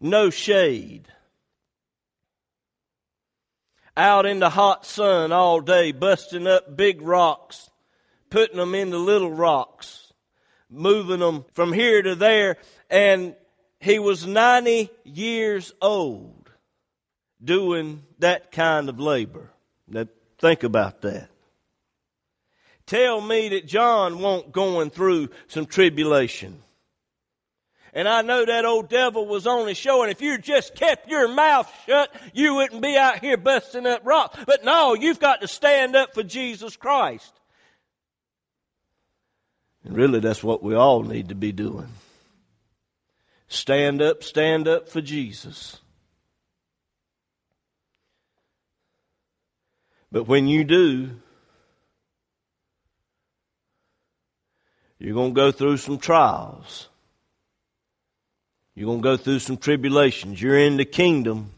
no 0.00 0.30
shade. 0.30 1.08
Out 3.96 4.26
in 4.26 4.38
the 4.38 4.50
hot 4.50 4.86
sun 4.86 5.32
all 5.32 5.60
day, 5.60 5.90
busting 5.90 6.46
up 6.46 6.76
big 6.76 7.02
rocks, 7.02 7.70
putting 8.30 8.58
them 8.58 8.74
into 8.74 8.98
little 8.98 9.32
rocks, 9.32 10.12
moving 10.70 11.20
them 11.20 11.44
from 11.54 11.72
here 11.72 12.02
to 12.02 12.14
there. 12.14 12.58
And 12.90 13.34
he 13.80 13.98
was 13.98 14.26
90 14.26 14.90
years 15.04 15.72
old 15.80 16.50
doing 17.42 18.02
that 18.18 18.50
kind 18.50 18.88
of 18.88 18.98
labor. 18.98 19.50
Now, 19.86 20.06
think 20.38 20.64
about 20.64 21.02
that. 21.02 21.28
Tell 22.86 23.20
me 23.20 23.50
that 23.50 23.66
John 23.66 24.18
won't 24.18 24.50
going 24.50 24.90
through 24.90 25.28
some 25.46 25.66
tribulation. 25.66 26.62
And 27.92 28.08
I 28.08 28.22
know 28.22 28.44
that 28.44 28.64
old 28.64 28.88
devil 28.88 29.26
was 29.26 29.46
only 29.46 29.74
showing 29.74 30.10
if 30.10 30.20
you 30.20 30.38
just 30.38 30.74
kept 30.74 31.08
your 31.08 31.28
mouth 31.28 31.70
shut, 31.86 32.14
you 32.32 32.54
wouldn't 32.54 32.82
be 32.82 32.96
out 32.96 33.20
here 33.20 33.36
busting 33.36 33.86
up 33.86 34.02
rock. 34.04 34.38
But 34.46 34.64
no, 34.64 34.94
you've 34.94 35.20
got 35.20 35.40
to 35.40 35.48
stand 35.48 35.96
up 35.96 36.14
for 36.14 36.22
Jesus 36.22 36.76
Christ. 36.76 37.32
And 39.84 39.96
really, 39.96 40.20
that's 40.20 40.42
what 40.42 40.62
we 40.62 40.74
all 40.74 41.02
need 41.02 41.28
to 41.30 41.34
be 41.34 41.52
doing. 41.52 41.88
Stand 43.48 44.02
up, 44.02 44.22
stand 44.22 44.68
up 44.68 44.88
for 44.88 45.00
Jesus. 45.00 45.78
But 50.12 50.24
when 50.24 50.46
you 50.46 50.64
do, 50.64 51.10
you're 54.98 55.14
going 55.14 55.30
to 55.30 55.34
go 55.34 55.50
through 55.50 55.78
some 55.78 55.98
trials. 55.98 56.88
You're 58.74 58.86
going 58.86 59.00
to 59.00 59.02
go 59.02 59.16
through 59.16 59.40
some 59.40 59.56
tribulations. 59.56 60.40
You're 60.40 60.58
in 60.58 60.76
the 60.76 60.84
kingdom, 60.84 61.50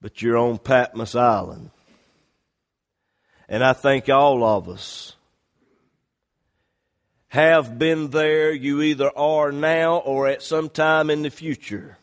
but 0.00 0.22
you're 0.22 0.36
on 0.36 0.58
Patmos 0.58 1.14
Island. 1.14 1.70
And 3.48 3.64
I 3.64 3.72
think 3.72 4.08
all 4.08 4.44
of 4.44 4.68
us 4.68 5.15
have 7.36 7.78
been 7.78 8.08
there. 8.08 8.50
You 8.50 8.80
either 8.80 9.10
are 9.16 9.52
now 9.52 9.98
or 9.98 10.26
at 10.26 10.42
some 10.42 10.70
time 10.70 11.10
in 11.10 11.20
the 11.20 11.28
future. 11.28 11.98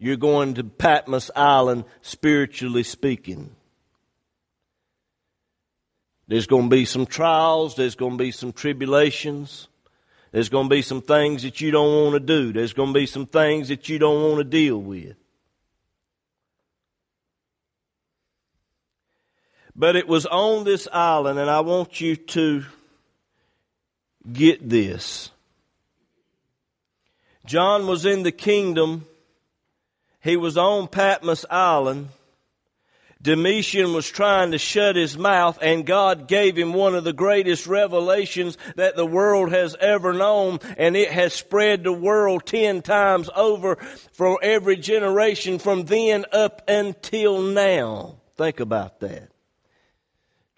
You're 0.00 0.16
going 0.16 0.54
to 0.54 0.64
Patmos 0.64 1.30
Island, 1.36 1.84
spiritually 2.00 2.82
speaking. 2.82 3.54
There's 6.26 6.48
going 6.48 6.70
to 6.70 6.76
be 6.76 6.84
some 6.84 7.06
trials, 7.06 7.76
there's 7.76 7.94
going 7.94 8.18
to 8.18 8.24
be 8.24 8.32
some 8.32 8.52
tribulations. 8.52 9.68
There's 10.32 10.48
going 10.48 10.68
to 10.68 10.74
be 10.74 10.82
some 10.82 11.02
things 11.02 11.42
that 11.42 11.60
you 11.60 11.70
don't 11.70 11.94
want 11.94 12.14
to 12.14 12.20
do. 12.20 12.52
There's 12.52 12.72
going 12.72 12.88
to 12.88 12.98
be 12.98 13.06
some 13.06 13.26
things 13.26 13.68
that 13.68 13.88
you 13.88 13.98
don't 13.98 14.22
want 14.22 14.38
to 14.38 14.44
deal 14.44 14.78
with. 14.78 15.14
But 19.76 19.94
it 19.94 20.08
was 20.08 20.26
on 20.26 20.64
this 20.64 20.88
island, 20.90 21.38
and 21.38 21.50
I 21.50 21.60
want 21.60 22.00
you 22.00 22.16
to 22.16 22.64
get 24.30 24.68
this. 24.68 25.30
John 27.44 27.86
was 27.86 28.04
in 28.06 28.22
the 28.22 28.32
kingdom. 28.32 29.06
He 30.20 30.36
was 30.36 30.56
on 30.56 30.88
Patmos 30.88 31.44
Island. 31.50 32.08
Domitian 33.20 33.92
was 33.94 34.08
trying 34.08 34.50
to 34.50 34.58
shut 34.58 34.96
his 34.96 35.16
mouth 35.16 35.56
and 35.62 35.86
God 35.86 36.26
gave 36.26 36.56
him 36.56 36.72
one 36.72 36.96
of 36.96 37.04
the 37.04 37.12
greatest 37.12 37.68
revelations 37.68 38.58
that 38.74 38.96
the 38.96 39.06
world 39.06 39.52
has 39.52 39.76
ever 39.78 40.12
known 40.12 40.58
and 40.76 40.96
it 40.96 41.10
has 41.12 41.32
spread 41.32 41.84
the 41.84 41.92
world 41.92 42.44
ten 42.44 42.82
times 42.82 43.30
over 43.36 43.76
for 44.12 44.42
every 44.42 44.76
generation 44.76 45.60
from 45.60 45.84
then 45.84 46.24
up 46.32 46.62
until 46.66 47.40
now. 47.40 48.16
Think 48.36 48.58
about 48.58 48.98
that. 49.00 49.31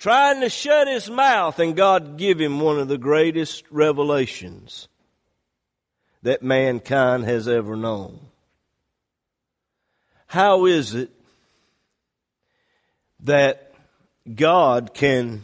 Trying 0.05 0.43
to 0.43 0.51
shut 0.51 0.87
his 0.87 1.09
mouth 1.09 1.59
and 1.59 1.75
God 1.75 2.19
give 2.19 2.39
him 2.39 2.61
one 2.61 2.79
of 2.79 2.89
the 2.89 2.99
greatest 2.99 3.65
revelations 3.71 4.87
that 6.21 6.43
mankind 6.43 7.25
has 7.25 7.49
ever 7.49 7.75
known. 7.75 8.21
How 10.27 10.67
is 10.67 10.95
it 10.95 11.11
that 13.21 13.73
God 14.31 14.93
can 14.93 15.43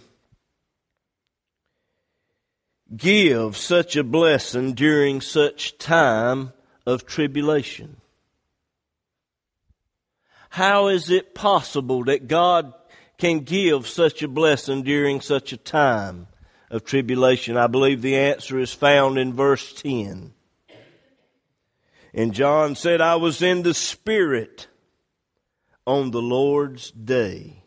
give 2.94 3.56
such 3.56 3.96
a 3.96 4.04
blessing 4.04 4.74
during 4.74 5.22
such 5.22 5.78
time 5.78 6.52
of 6.84 7.06
tribulation? 7.06 7.96
How 10.50 10.88
is 10.88 11.08
it 11.08 11.34
possible 11.34 12.04
that 12.04 12.28
God 12.28 12.74
can 13.20 13.40
give 13.40 13.86
such 13.86 14.22
a 14.22 14.28
blessing 14.28 14.82
during 14.82 15.20
such 15.20 15.52
a 15.52 15.56
time 15.56 16.26
of 16.70 16.84
tribulation? 16.84 17.56
I 17.56 17.66
believe 17.68 18.02
the 18.02 18.16
answer 18.16 18.58
is 18.58 18.72
found 18.72 19.18
in 19.18 19.34
verse 19.34 19.72
10. 19.74 20.32
And 22.12 22.32
John 22.32 22.74
said, 22.74 23.00
I 23.00 23.16
was 23.16 23.40
in 23.40 23.62
the 23.62 23.74
Spirit 23.74 24.66
on 25.86 26.10
the 26.10 26.22
Lord's 26.22 26.90
day. 26.90 27.62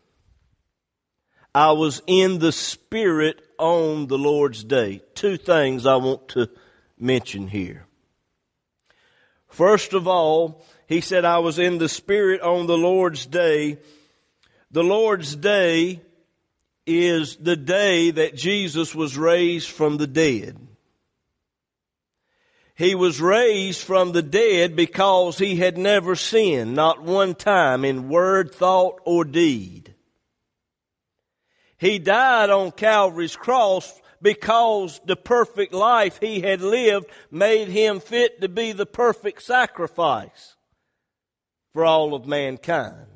I 1.54 1.72
was 1.72 2.02
in 2.06 2.40
the 2.40 2.52
Spirit 2.52 3.40
on 3.58 4.08
the 4.08 4.18
Lord's 4.18 4.64
day. 4.64 5.00
Two 5.14 5.36
things 5.36 5.86
I 5.86 5.96
want 5.96 6.28
to 6.30 6.50
mention 6.98 7.48
here. 7.48 7.86
First 9.48 9.92
of 9.92 10.08
all, 10.08 10.66
he 10.88 11.00
said, 11.00 11.24
I 11.24 11.38
was 11.38 11.58
in 11.58 11.78
the 11.78 11.88
Spirit 11.88 12.40
on 12.40 12.66
the 12.66 12.76
Lord's 12.76 13.24
day. 13.24 13.78
The 14.74 14.82
Lord's 14.82 15.36
day 15.36 16.00
is 16.84 17.36
the 17.36 17.54
day 17.54 18.10
that 18.10 18.34
Jesus 18.34 18.92
was 18.92 19.16
raised 19.16 19.70
from 19.70 19.98
the 19.98 20.08
dead. 20.08 20.58
He 22.74 22.96
was 22.96 23.20
raised 23.20 23.82
from 23.82 24.10
the 24.10 24.20
dead 24.20 24.74
because 24.74 25.38
he 25.38 25.54
had 25.54 25.78
never 25.78 26.16
sinned, 26.16 26.74
not 26.74 27.00
one 27.00 27.36
time 27.36 27.84
in 27.84 28.08
word, 28.08 28.52
thought, 28.52 29.00
or 29.04 29.24
deed. 29.24 29.94
He 31.78 32.00
died 32.00 32.50
on 32.50 32.72
Calvary's 32.72 33.36
cross 33.36 34.02
because 34.20 35.00
the 35.06 35.14
perfect 35.14 35.72
life 35.72 36.18
he 36.20 36.40
had 36.40 36.62
lived 36.62 37.06
made 37.30 37.68
him 37.68 38.00
fit 38.00 38.40
to 38.40 38.48
be 38.48 38.72
the 38.72 38.86
perfect 38.86 39.40
sacrifice 39.44 40.56
for 41.72 41.84
all 41.84 42.12
of 42.12 42.26
mankind. 42.26 43.13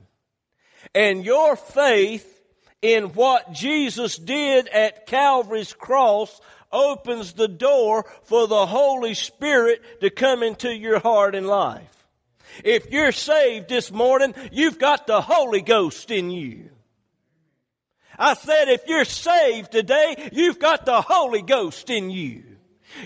And 0.99 1.25
your 1.25 1.55
faith 1.55 2.43
in 2.83 3.12
what 3.12 3.52
Jesus 3.52 4.19
did 4.19 4.67
at 4.67 5.07
Calvary's 5.07 5.73
cross 5.73 6.40
opens 6.73 7.35
the 7.35 7.47
door 7.47 8.05
for 8.25 8.49
the 8.49 8.67
Holy 8.67 9.14
Spirit 9.14 10.00
to 10.00 10.11
come 10.11 10.43
into 10.43 10.69
your 10.69 10.99
heart 10.99 11.37
and 11.37 11.47
life. 11.47 12.05
If 12.64 12.90
you're 12.90 13.12
saved 13.12 13.68
this 13.68 13.92
morning, 13.92 14.35
you've 14.51 14.81
got 14.81 15.07
the 15.07 15.20
Holy 15.20 15.61
Ghost 15.61 16.11
in 16.11 16.33
you. 16.33 16.68
I 18.18 18.35
said, 18.35 18.66
if 18.66 18.83
you're 18.88 19.05
saved 19.05 19.70
today, 19.70 20.31
you've 20.33 20.59
got 20.59 20.85
the 20.85 21.01
Holy 21.01 21.42
Ghost 21.42 21.90
in 21.90 22.11
you. 22.11 22.42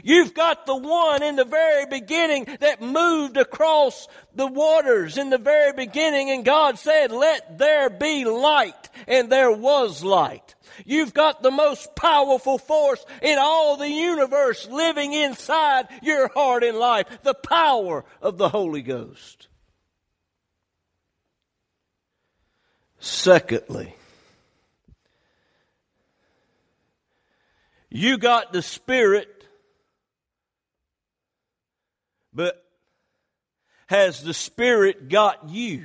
You've 0.03 0.35
got 0.35 0.67
the 0.67 0.77
one 0.77 1.23
in 1.23 1.37
the 1.37 1.45
very 1.45 1.87
beginning 1.87 2.47
that 2.61 2.81
moved 2.81 3.37
across 3.37 4.09
the 4.35 4.47
waters 4.47 5.19
in 5.19 5.31
the 5.31 5.39
very 5.39 5.73
beginning 5.73 6.31
and 6.31 6.45
God 6.45 6.79
said, 6.79 7.13
let 7.13 7.59
there 7.59 7.91
be 7.91 8.25
light 8.25 8.89
and 9.07 9.31
there 9.31 9.53
was 9.53 10.03
light. 10.03 10.55
You've 10.85 11.15
got 11.15 11.43
the 11.43 11.51
most 11.51 11.95
powerful 11.95 12.59
force 12.59 13.05
in 13.21 13.39
all 13.39 13.77
the 13.77 13.91
universe 13.91 14.67
living 14.69 15.13
inside 15.13 15.89
your 16.03 16.29
heart 16.29 16.65
and 16.65 16.79
life. 16.79 17.07
The 17.23 17.35
power 17.35 18.05
of 18.21 18.39
the 18.39 18.49
Holy 18.49 18.83
Ghost. 18.83 19.49
Secondly, 22.99 23.97
you 27.91 28.17
got 28.17 28.53
the 28.53 28.63
Spirit, 28.63 29.42
but 32.33 32.65
has 33.87 34.23
the 34.23 34.35
Spirit 34.35 35.09
got 35.09 35.49
you? 35.49 35.85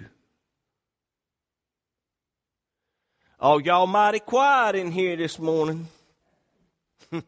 Oh, 3.39 3.59
y'all 3.59 3.85
mighty 3.85 4.19
quiet 4.19 4.75
in 4.75 4.91
here 4.91 5.15
this 5.15 5.37
morning. 5.37 5.87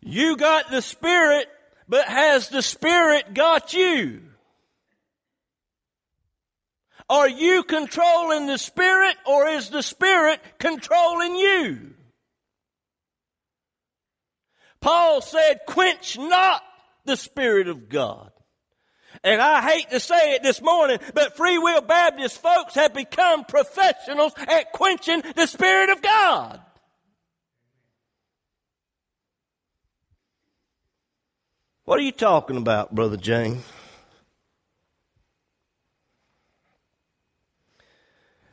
you 0.00 0.36
got 0.36 0.70
the 0.70 0.82
Spirit, 0.82 1.46
but 1.88 2.06
has 2.06 2.48
the 2.48 2.62
Spirit 2.62 3.32
got 3.32 3.72
you? 3.74 4.22
Are 7.08 7.28
you 7.28 7.62
controlling 7.64 8.46
the 8.46 8.58
Spirit 8.58 9.16
or 9.26 9.48
is 9.48 9.70
the 9.70 9.82
Spirit 9.82 10.40
controlling 10.58 11.36
you? 11.36 11.94
Paul 14.80 15.20
said, 15.20 15.60
quench 15.66 16.18
not 16.18 16.62
the 17.04 17.16
Spirit 17.16 17.68
of 17.68 17.88
God. 17.88 18.30
And 19.22 19.40
I 19.40 19.60
hate 19.60 19.90
to 19.90 20.00
say 20.00 20.34
it 20.34 20.42
this 20.42 20.62
morning, 20.62 20.98
but 21.14 21.36
Free 21.36 21.58
Will 21.58 21.82
Baptist 21.82 22.40
folks 22.40 22.74
have 22.76 22.94
become 22.94 23.44
professionals 23.44 24.32
at 24.36 24.72
quenching 24.72 25.22
the 25.36 25.46
Spirit 25.46 25.90
of 25.90 26.00
God. 26.00 26.60
What 31.84 31.98
are 31.98 32.02
you 32.02 32.12
talking 32.12 32.56
about, 32.56 32.94
Brother 32.94 33.16
James? 33.16 33.64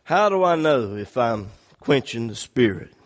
How 0.04 0.30
do 0.30 0.44
I 0.44 0.56
know 0.56 0.96
if 0.96 1.16
I'm 1.18 1.50
quenching 1.80 2.30
the 2.30 2.36
Spirit? 2.36 2.97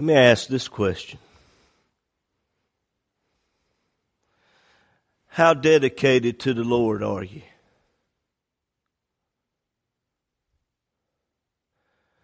Let 0.00 0.06
me 0.06 0.14
ask 0.14 0.48
this 0.48 0.66
question 0.66 1.18
How 5.26 5.52
dedicated 5.52 6.40
to 6.40 6.54
the 6.54 6.64
Lord 6.64 7.02
are 7.02 7.22
you? 7.22 7.42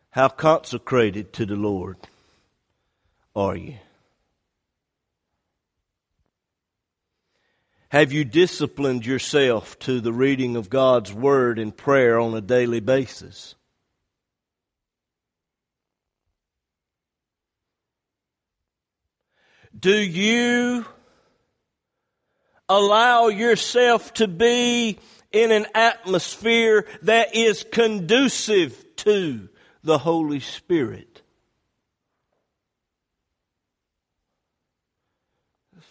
How 0.09 0.29
consecrated 0.29 1.35
to 1.35 1.45
the 1.45 1.57
Lord 1.57 1.99
are 3.35 3.57
you? 3.57 3.75
Have 7.91 8.11
you 8.11 8.25
disciplined 8.25 9.05
yourself 9.05 9.79
to 9.81 10.01
the 10.01 10.15
reading 10.15 10.57
of 10.57 10.71
God's 10.71 11.13
Word 11.13 11.59
and 11.59 11.77
prayer 11.77 12.19
on 12.19 12.33
a 12.33 12.41
daily 12.41 12.81
basis? 12.81 13.55
Do 19.79 19.97
you 19.97 20.87
allow 22.69 23.29
yourself 23.29 24.15
to 24.15 24.29
be 24.29 24.99
in 25.33 25.53
an 25.53 25.67
atmosphere 25.75 26.87
that 27.03 27.35
is 27.35 27.65
conducive 27.71 28.85
to 28.97 29.49
the 29.87 29.99
Holy 29.99 30.41
Spirit. 30.41 31.23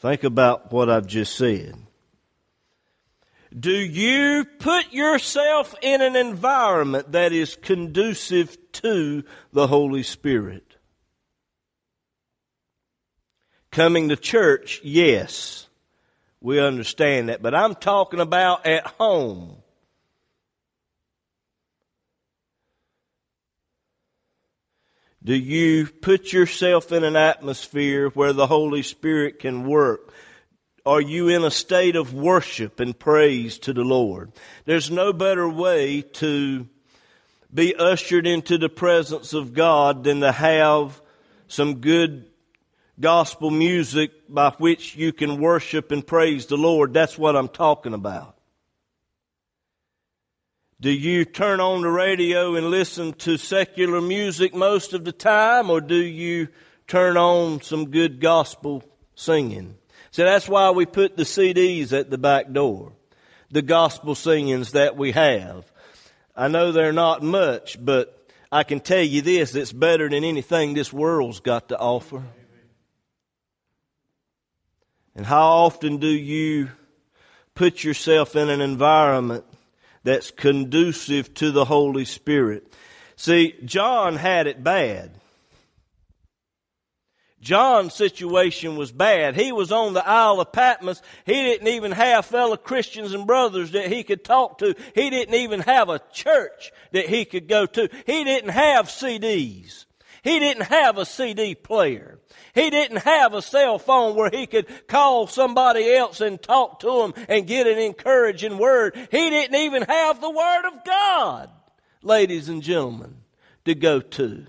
Think 0.01 0.23
about 0.23 0.71
what 0.71 0.89
I've 0.89 1.07
just 1.07 1.35
said. 1.35 1.75
Do 3.57 3.71
you 3.71 4.45
put 4.59 4.91
yourself 4.91 5.73
in 5.81 6.01
an 6.01 6.15
environment 6.15 7.13
that 7.13 7.31
is 7.31 7.55
conducive 7.55 8.57
to 8.73 9.23
the 9.53 9.67
Holy 9.67 10.03
Spirit? 10.03 10.74
Coming 13.75 14.07
to 14.07 14.15
church, 14.15 14.79
yes. 14.85 15.67
We 16.39 16.61
understand 16.61 17.27
that. 17.27 17.41
But 17.41 17.53
I'm 17.53 17.75
talking 17.75 18.21
about 18.21 18.65
at 18.65 18.87
home. 18.87 19.57
Do 25.21 25.35
you 25.35 25.87
put 25.87 26.31
yourself 26.31 26.93
in 26.93 27.03
an 27.03 27.17
atmosphere 27.17 28.07
where 28.11 28.31
the 28.31 28.47
Holy 28.47 28.81
Spirit 28.81 29.39
can 29.39 29.67
work? 29.67 30.13
are 30.85 31.01
you 31.01 31.27
in 31.29 31.43
a 31.43 31.51
state 31.51 31.97
of 31.97 32.13
worship 32.13 32.79
and 32.79 32.97
praise 32.97 33.57
to 33.57 33.73
the 33.73 33.83
Lord? 33.83 34.31
There's 34.63 34.89
no 34.89 35.11
better 35.11 35.49
way 35.49 36.01
to 36.13 36.65
be 37.53 37.75
ushered 37.75 38.25
into 38.25 38.57
the 38.57 38.69
presence 38.69 39.33
of 39.33 39.53
God 39.53 40.05
than 40.05 40.21
to 40.21 40.31
have 40.31 41.01
some 41.47 41.81
good 41.81 42.27
gospel 42.99 43.51
music 43.51 44.11
by 44.29 44.51
which 44.57 44.95
you 44.95 45.11
can 45.11 45.39
worship 45.41 45.91
and 45.91 46.05
praise 46.05 46.45
the 46.45 46.57
Lord. 46.57 46.93
That's 46.93 47.17
what 47.17 47.35
I'm 47.35 47.49
talking 47.49 47.93
about. 47.93 48.35
Do 50.79 50.91
you 50.91 51.25
turn 51.25 51.61
on 51.61 51.81
the 51.81 51.89
radio 51.89 52.55
and 52.55 52.69
listen 52.69 53.13
to 53.13 53.37
secular 53.37 54.01
music 54.01 54.53
most 54.53 54.93
of 54.93 55.05
the 55.05 55.13
time, 55.13 55.69
or 55.69 55.79
do 55.79 55.95
you 55.95 56.49
turn 56.87 57.17
on 57.17 57.61
some 57.61 57.91
good 57.91 58.19
gospel 58.19 58.83
singing? 59.15 59.77
So 60.11 60.25
that's 60.25 60.47
why 60.47 60.71
we 60.71 60.85
put 60.85 61.17
the 61.17 61.23
CDs 61.23 61.91
at 61.97 62.09
the 62.09 62.17
back 62.17 62.51
door, 62.51 62.93
the 63.51 63.61
gospel 63.61 64.15
singings 64.15 64.73
that 64.73 64.97
we 64.97 65.13
have. 65.13 65.71
I 66.35 66.49
know 66.49 66.71
they're 66.71 66.91
not 66.93 67.23
much, 67.23 67.77
but 67.83 68.29
I 68.51 68.63
can 68.63 68.81
tell 68.81 69.01
you 69.01 69.21
this 69.21 69.55
it's 69.55 69.71
better 69.71 70.09
than 70.09 70.23
anything 70.23 70.73
this 70.73 70.91
world's 70.91 71.39
got 71.39 71.69
to 71.69 71.79
offer. 71.79 72.23
And 75.15 75.25
how 75.25 75.47
often 75.47 75.97
do 75.97 76.07
you 76.07 76.69
put 77.53 77.83
yourself 77.83 78.35
in 78.35 78.49
an 78.49 78.61
environment 78.61 79.45
that's 80.03 80.29
conducive 80.29 81.33
to 81.35 81.51
the 81.51 81.65
Holy 81.65 82.05
Spirit? 82.05 82.73
See, 83.15 83.55
John 83.63 84.17
had 84.17 84.47
it 84.47 84.63
bad. 84.63 85.11
John's 87.39 87.93
situation 87.93 88.75
was 88.75 88.91
bad. 88.91 89.35
He 89.35 89.51
was 89.51 89.71
on 89.71 89.93
the 89.93 90.05
Isle 90.05 90.41
of 90.41 90.51
Patmos. 90.51 91.01
He 91.25 91.33
didn't 91.33 91.67
even 91.67 91.91
have 91.91 92.25
fellow 92.25 92.57
Christians 92.57 93.13
and 93.13 93.27
brothers 93.27 93.71
that 93.71 93.91
he 93.91 94.03
could 94.03 94.25
talk 94.25 94.57
to. 94.57 94.73
He 94.95 95.11
didn't 95.11 95.35
even 95.35 95.59
have 95.61 95.87
a 95.87 96.01
church 96.11 96.71
that 96.91 97.07
he 97.07 97.23
could 97.23 97.47
go 97.47 97.67
to. 97.67 97.87
He 98.07 98.23
didn't 98.23 98.49
have 98.49 98.87
CDs. 98.87 99.84
He 100.25 100.39
didn't 100.39 100.63
have 100.63 100.97
a 100.97 101.05
CD 101.05 101.53
player. 101.53 102.17
He 102.55 102.71
didn't 102.71 103.03
have 103.03 103.35
a 103.35 103.43
cell 103.43 103.77
phone 103.77 104.15
where 104.15 104.31
he 104.31 104.47
could 104.47 104.87
call 104.87 105.27
somebody 105.27 105.93
else 105.93 106.19
and 106.19 106.41
talk 106.41 106.79
to 106.79 106.87
them 106.87 107.25
and 107.29 107.45
get 107.45 107.67
an 107.67 107.77
encouraging 107.77 108.57
word. 108.57 108.95
He 109.11 109.29
didn't 109.29 109.53
even 109.53 109.83
have 109.83 110.19
the 110.19 110.31
Word 110.31 110.65
of 110.65 110.83
God, 110.83 111.51
ladies 112.01 112.49
and 112.49 112.63
gentlemen, 112.63 113.17
to 113.65 113.75
go 113.75 113.99
to. 113.99 114.47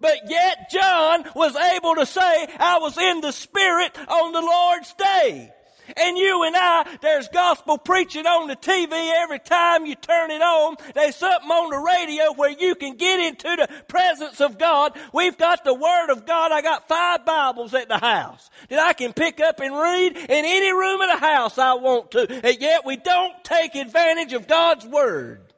But 0.00 0.16
yet 0.26 0.70
John 0.70 1.26
was 1.34 1.54
able 1.54 1.96
to 1.96 2.06
say, 2.06 2.46
I 2.58 2.78
was 2.80 2.96
in 2.96 3.20
the 3.20 3.32
Spirit 3.32 3.94
on 4.08 4.32
the 4.32 4.40
Lord's 4.40 4.94
day. 4.94 5.52
And 5.96 6.16
you 6.16 6.44
and 6.44 6.56
I, 6.56 6.98
there's 7.00 7.28
gospel 7.28 7.78
preaching 7.78 8.26
on 8.26 8.48
the 8.48 8.56
TV 8.56 9.12
every 9.22 9.38
time 9.38 9.86
you 9.86 9.94
turn 9.94 10.30
it 10.30 10.42
on. 10.42 10.76
There's 10.94 11.16
something 11.16 11.50
on 11.50 11.70
the 11.70 11.78
radio 11.78 12.32
where 12.34 12.50
you 12.50 12.74
can 12.74 12.96
get 12.96 13.20
into 13.20 13.56
the 13.56 13.68
presence 13.88 14.40
of 14.40 14.58
God. 14.58 14.98
We've 15.12 15.36
got 15.36 15.64
the 15.64 15.74
Word 15.74 16.10
of 16.10 16.26
God. 16.26 16.52
I 16.52 16.62
got 16.62 16.88
five 16.88 17.24
Bibles 17.24 17.74
at 17.74 17.88
the 17.88 17.98
house 17.98 18.50
that 18.68 18.78
I 18.78 18.92
can 18.92 19.12
pick 19.12 19.40
up 19.40 19.60
and 19.60 19.74
read 19.74 20.16
in 20.16 20.44
any 20.44 20.72
room 20.72 21.00
of 21.00 21.08
the 21.08 21.26
house 21.26 21.58
I 21.58 21.74
want 21.74 22.12
to. 22.12 22.26
And 22.44 22.60
yet 22.60 22.84
we 22.84 22.96
don't 22.96 23.42
take 23.44 23.74
advantage 23.74 24.32
of 24.32 24.46
God's 24.46 24.86
Word. 24.86 25.49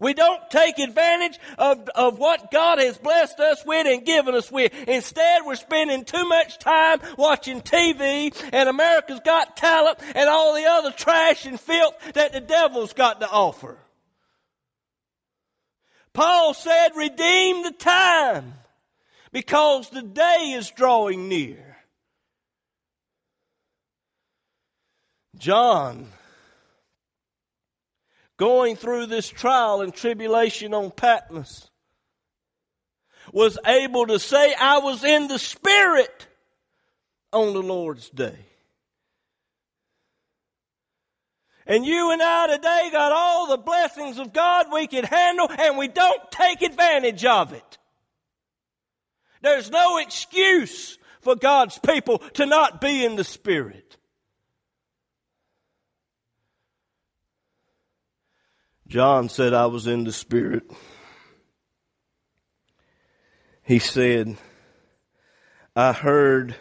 We 0.00 0.14
don't 0.14 0.50
take 0.50 0.78
advantage 0.78 1.38
of, 1.58 1.88
of 1.94 2.18
what 2.18 2.50
God 2.50 2.78
has 2.78 2.96
blessed 2.96 3.38
us 3.38 3.64
with 3.66 3.86
and 3.86 4.04
given 4.04 4.34
us 4.34 4.50
with. 4.50 4.72
Instead, 4.88 5.42
we're 5.44 5.56
spending 5.56 6.04
too 6.04 6.26
much 6.26 6.58
time 6.58 7.00
watching 7.18 7.60
TV 7.60 8.34
and 8.50 8.68
America's 8.68 9.20
Got 9.22 9.58
Talent 9.58 9.98
and 10.14 10.28
all 10.28 10.54
the 10.54 10.64
other 10.64 10.90
trash 10.90 11.44
and 11.44 11.60
filth 11.60 12.14
that 12.14 12.32
the 12.32 12.40
devil's 12.40 12.94
got 12.94 13.20
to 13.20 13.30
offer. 13.30 13.76
Paul 16.14 16.54
said, 16.54 16.88
redeem 16.96 17.62
the 17.62 17.74
time 17.78 18.54
because 19.32 19.90
the 19.90 20.02
day 20.02 20.54
is 20.56 20.70
drawing 20.70 21.28
near. 21.28 21.76
John 25.36 26.08
going 28.40 28.74
through 28.74 29.04
this 29.04 29.28
trial 29.28 29.82
and 29.82 29.92
tribulation 29.94 30.72
on 30.72 30.90
Patmos 30.90 31.68
was 33.34 33.58
able 33.66 34.06
to 34.06 34.18
say, 34.18 34.54
I 34.58 34.78
was 34.78 35.04
in 35.04 35.28
the 35.28 35.38
Spirit 35.38 36.26
on 37.34 37.52
the 37.52 37.60
Lord's 37.60 38.08
day. 38.08 38.38
And 41.66 41.84
you 41.84 42.12
and 42.12 42.22
I 42.22 42.56
today 42.56 42.88
got 42.90 43.12
all 43.12 43.48
the 43.48 43.58
blessings 43.58 44.18
of 44.18 44.32
God 44.32 44.68
we 44.72 44.86
can 44.86 45.04
handle, 45.04 45.48
and 45.50 45.76
we 45.76 45.88
don't 45.88 46.30
take 46.30 46.62
advantage 46.62 47.26
of 47.26 47.52
it. 47.52 47.78
There's 49.42 49.70
no 49.70 49.98
excuse 49.98 50.98
for 51.20 51.36
God's 51.36 51.78
people 51.78 52.20
to 52.34 52.46
not 52.46 52.80
be 52.80 53.04
in 53.04 53.16
the 53.16 53.24
Spirit. 53.24 53.98
John 58.90 59.28
said, 59.28 59.54
I 59.54 59.66
was 59.66 59.86
in 59.86 60.02
the 60.02 60.12
Spirit. 60.12 60.64
He 63.62 63.78
said, 63.78 64.36
I 65.76 65.92
heard 65.92 66.56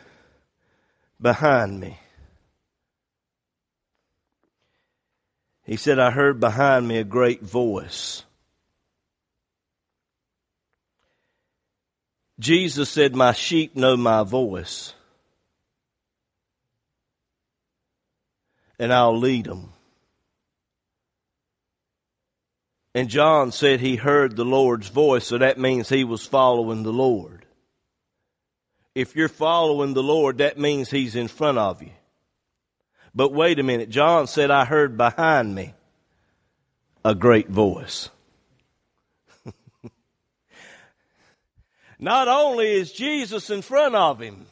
behind 1.19 1.79
me. 1.79 1.97
He 5.63 5.75
said, 5.75 5.97
I 5.97 6.11
heard 6.11 6.39
behind 6.39 6.87
me 6.87 6.99
a 6.99 7.03
great 7.03 7.41
voice. 7.41 8.21
Jesus 12.39 12.91
said, 12.91 13.15
My 13.15 13.33
sheep 13.33 13.75
know 13.75 13.97
my 13.97 14.21
voice, 14.21 14.93
and 18.77 18.93
I'll 18.93 19.17
lead 19.17 19.45
them. 19.45 19.73
And 22.99 23.07
John 23.07 23.53
said 23.53 23.79
he 23.79 23.95
heard 23.95 24.35
the 24.35 24.43
Lord's 24.43 24.89
voice, 24.89 25.25
so 25.25 25.38
that 25.38 25.57
means 25.57 25.88
he 25.88 26.03
was 26.03 26.25
following 26.25 26.83
the 26.83 26.91
Lord. 26.91 27.45
If 28.93 29.15
you're 29.15 29.29
following 29.29 29.93
the 29.93 30.03
Lord, 30.03 30.39
that 30.39 30.59
means 30.59 30.91
he's 30.91 31.15
in 31.15 31.29
front 31.29 31.57
of 31.57 31.81
you. 31.81 31.91
But 33.15 33.31
wait 33.31 33.57
a 33.57 33.63
minute. 33.63 33.89
John 33.89 34.27
said, 34.27 34.51
I 34.51 34.65
heard 34.65 34.97
behind 34.97 35.55
me 35.55 35.73
a 37.05 37.15
great 37.15 37.47
voice. 37.47 38.09
Not 41.99 42.27
only 42.27 42.69
is 42.69 42.91
Jesus 42.91 43.49
in 43.49 43.62
front 43.62 43.95
of 43.95 44.19
him, 44.19 44.45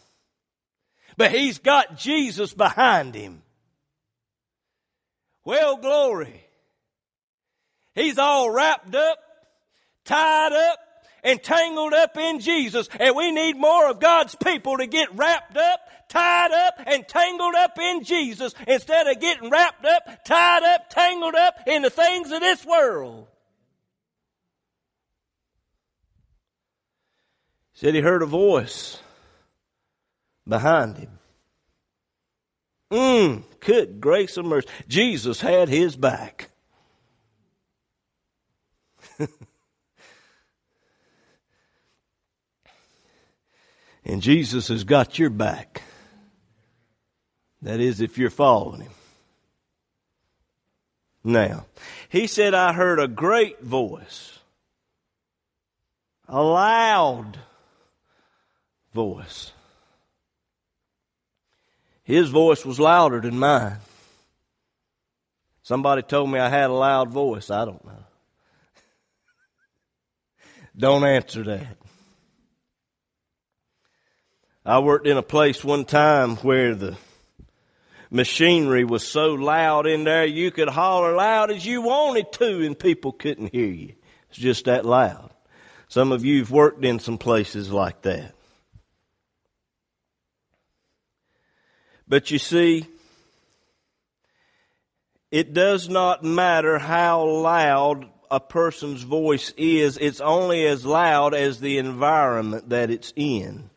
but 1.17 1.33
he's 1.33 1.59
got 1.59 1.97
Jesus 1.97 2.53
behind 2.53 3.13
him. 3.13 3.41
Well, 5.43 5.75
glory. 5.75 6.46
He's 7.97 8.19
all 8.19 8.51
wrapped 8.51 8.93
up, 8.93 9.17
tied 10.05 10.53
up, 10.53 10.79
and 11.23 11.41
tangled 11.41 11.93
up 11.93 12.15
in 12.15 12.39
Jesus. 12.39 12.87
And 12.99 13.15
we 13.15 13.31
need 13.31 13.57
more 13.57 13.89
of 13.89 13.99
God's 13.99 14.35
people 14.35 14.77
to 14.77 14.85
get 14.85 15.15
wrapped 15.15 15.57
up, 15.57 15.79
tied 16.07 16.51
up, 16.51 16.75
and 16.85 17.07
tangled 17.07 17.55
up 17.55 17.79
in 17.79 18.03
Jesus 18.03 18.53
instead 18.67 19.07
of 19.07 19.19
getting 19.19 19.49
wrapped 19.49 19.83
up, 19.83 20.23
tied 20.25 20.61
up, 20.61 20.91
tangled 20.91 21.33
up 21.33 21.55
in 21.65 21.81
the 21.81 21.89
things 21.89 22.31
of 22.31 22.39
this 22.39 22.63
world. 22.63 23.25
Said 27.73 27.95
he 27.95 28.01
heard 28.01 28.21
a 28.21 28.27
voice 28.27 28.99
behind 30.47 30.97
him. 30.99 31.17
Mmm, 32.91 33.43
good 33.59 33.99
grace 33.99 34.37
and 34.37 34.47
mercy. 34.47 34.67
Jesus 34.87 35.41
had 35.41 35.67
his 35.67 35.95
back. 35.95 36.51
and 44.05 44.21
Jesus 44.21 44.67
has 44.69 44.83
got 44.83 45.17
your 45.19 45.29
back. 45.29 45.83
That 47.61 47.79
is, 47.79 48.01
if 48.01 48.17
you're 48.17 48.29
following 48.29 48.81
him. 48.81 48.91
Now, 51.23 51.65
he 52.07 52.27
said, 52.27 52.53
I 52.53 52.73
heard 52.73 52.99
a 52.99 53.07
great 53.07 53.61
voice, 53.61 54.39
a 56.27 56.41
loud 56.41 57.39
voice. 58.93 59.51
His 62.03 62.29
voice 62.29 62.65
was 62.65 62.79
louder 62.79 63.19
than 63.19 63.37
mine. 63.37 63.77
Somebody 65.63 66.03
told 66.03 66.31
me 66.31 66.39
I 66.39 66.47
had 66.47 66.69
a 66.69 66.73
loud 66.73 67.09
voice. 67.09 67.51
I 67.51 67.65
don't 67.65 67.83
know. 67.83 68.06
Don't 70.77 71.03
answer 71.03 71.43
that. 71.43 71.77
I 74.63 74.79
worked 74.79 75.07
in 75.07 75.17
a 75.17 75.23
place 75.23 75.63
one 75.63 75.85
time 75.85 76.35
where 76.37 76.75
the 76.75 76.97
machinery 78.11 78.83
was 78.83 79.07
so 79.07 79.33
loud 79.33 79.87
in 79.87 80.03
there 80.03 80.25
you 80.25 80.51
could 80.51 80.69
holler 80.69 81.15
loud 81.15 81.51
as 81.51 81.65
you 81.65 81.81
wanted 81.81 82.31
to 82.33 82.65
and 82.65 82.77
people 82.77 83.11
couldn't 83.11 83.53
hear 83.53 83.67
you. 83.67 83.93
It's 84.29 84.37
just 84.37 84.65
that 84.65 84.85
loud. 84.85 85.31
Some 85.87 86.11
of 86.11 86.25
you 86.25 86.39
have 86.39 86.51
worked 86.51 86.83
in 86.83 86.99
some 86.99 87.17
places 87.17 87.71
like 87.71 88.01
that. 88.03 88.33
But 92.07 92.29
you 92.29 92.39
see, 92.39 92.85
it 95.31 95.53
does 95.53 95.89
not 95.89 96.23
matter 96.23 96.77
how 96.77 97.25
loud 97.25 98.09
a 98.29 98.39
person's 98.39 99.03
voice 99.03 99.53
is, 99.57 99.97
it's 99.97 100.21
only 100.21 100.65
as 100.65 100.85
loud 100.85 101.33
as 101.33 101.59
the 101.59 101.77
environment 101.77 102.69
that 102.69 102.89
it's 102.89 103.13
in. 103.15 103.69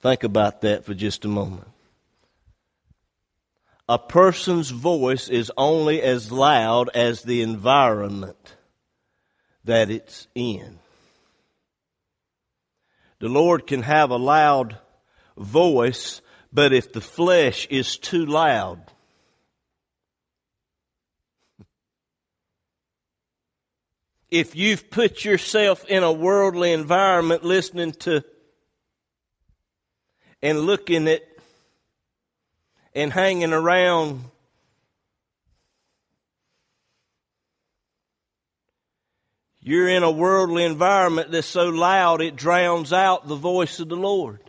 Think 0.00 0.24
about 0.24 0.62
that 0.62 0.84
for 0.84 0.94
just 0.94 1.24
a 1.24 1.28
moment. 1.28 1.68
A 3.88 3.98
person's 3.98 4.70
voice 4.70 5.28
is 5.28 5.52
only 5.56 6.00
as 6.00 6.30
loud 6.30 6.90
as 6.94 7.22
the 7.22 7.42
environment 7.42 8.56
that 9.64 9.90
it's 9.90 10.28
in. 10.34 10.78
The 13.18 13.28
Lord 13.28 13.66
can 13.66 13.82
have 13.82 14.10
a 14.10 14.16
loud 14.16 14.78
voice, 15.36 16.22
but 16.52 16.72
if 16.72 16.92
the 16.92 17.00
flesh 17.00 17.66
is 17.68 17.98
too 17.98 18.24
loud, 18.24 18.80
if 24.30 24.54
you've 24.54 24.90
put 24.90 25.24
yourself 25.24 25.84
in 25.86 26.02
a 26.02 26.12
worldly 26.12 26.72
environment 26.72 27.44
listening 27.44 27.92
to 27.92 28.24
and 30.42 30.60
looking 30.60 31.08
at 31.08 31.22
and 32.94 33.12
hanging 33.12 33.52
around 33.52 34.24
You're 39.62 39.88
in 39.88 40.02
a 40.02 40.10
worldly 40.10 40.64
environment 40.64 41.30
that's 41.30 41.46
so 41.46 41.68
loud 41.68 42.22
it 42.22 42.34
drowns 42.34 42.94
out 42.94 43.28
the 43.28 43.36
voice 43.36 43.78
of 43.78 43.90
the 43.90 43.96
Lord. 43.96 44.40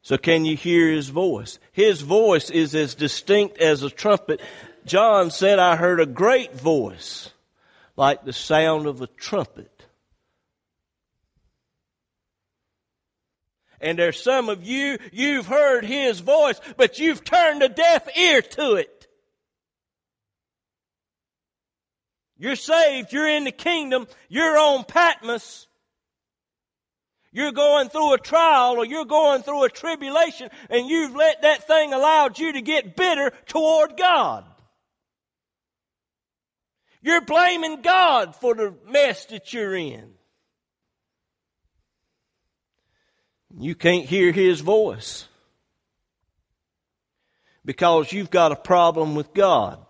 So 0.00 0.16
can 0.16 0.44
you 0.44 0.56
hear 0.56 0.90
his 0.90 1.10
voice? 1.10 1.58
His 1.72 2.00
voice 2.00 2.50
is 2.50 2.74
as 2.74 2.94
distinct 2.94 3.58
as 3.58 3.82
a 3.82 3.90
trumpet. 3.90 4.40
John 4.86 5.30
said, 5.30 5.58
I 5.58 5.76
heard 5.76 6.00
a 6.00 6.06
great 6.06 6.54
voice 6.54 7.30
like 7.96 8.24
the 8.24 8.32
sound 8.32 8.86
of 8.86 9.00
a 9.00 9.06
trumpet. 9.06 9.70
And 13.80 13.98
there's 13.98 14.22
some 14.22 14.48
of 14.48 14.64
you, 14.64 14.98
you've 15.12 15.46
heard 15.46 15.84
his 15.84 16.20
voice, 16.20 16.60
but 16.76 16.98
you've 16.98 17.22
turned 17.24 17.62
a 17.62 17.68
deaf 17.68 18.08
ear 18.16 18.40
to 18.40 18.74
it. 18.76 19.06
You're 22.36 22.56
saved. 22.56 23.12
You're 23.12 23.28
in 23.28 23.44
the 23.44 23.52
kingdom. 23.52 24.06
You're 24.28 24.58
on 24.58 24.84
Patmos. 24.84 25.66
You're 27.32 27.52
going 27.52 27.88
through 27.88 28.14
a 28.14 28.18
trial 28.18 28.76
or 28.76 28.84
you're 28.84 29.04
going 29.04 29.42
through 29.42 29.64
a 29.64 29.68
tribulation 29.68 30.50
and 30.70 30.88
you've 30.88 31.14
let 31.14 31.42
that 31.42 31.66
thing 31.66 31.92
allowed 31.92 32.38
you 32.38 32.52
to 32.52 32.62
get 32.62 32.96
bitter 32.96 33.32
toward 33.46 33.96
God. 33.96 34.44
You're 37.04 37.20
blaming 37.20 37.82
God 37.82 38.34
for 38.34 38.54
the 38.54 38.72
mess 38.88 39.26
that 39.26 39.52
you're 39.52 39.76
in. 39.76 40.14
You 43.58 43.74
can't 43.74 44.06
hear 44.06 44.32
His 44.32 44.62
voice 44.62 45.28
because 47.62 48.10
you've 48.10 48.30
got 48.30 48.52
a 48.52 48.56
problem 48.56 49.14
with 49.14 49.34
God. 49.34 49.84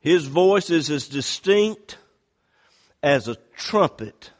His 0.00 0.24
voice 0.24 0.70
is 0.70 0.88
as 0.88 1.06
distinct 1.06 1.98
as 3.02 3.28
a 3.28 3.36
trumpet. 3.58 4.30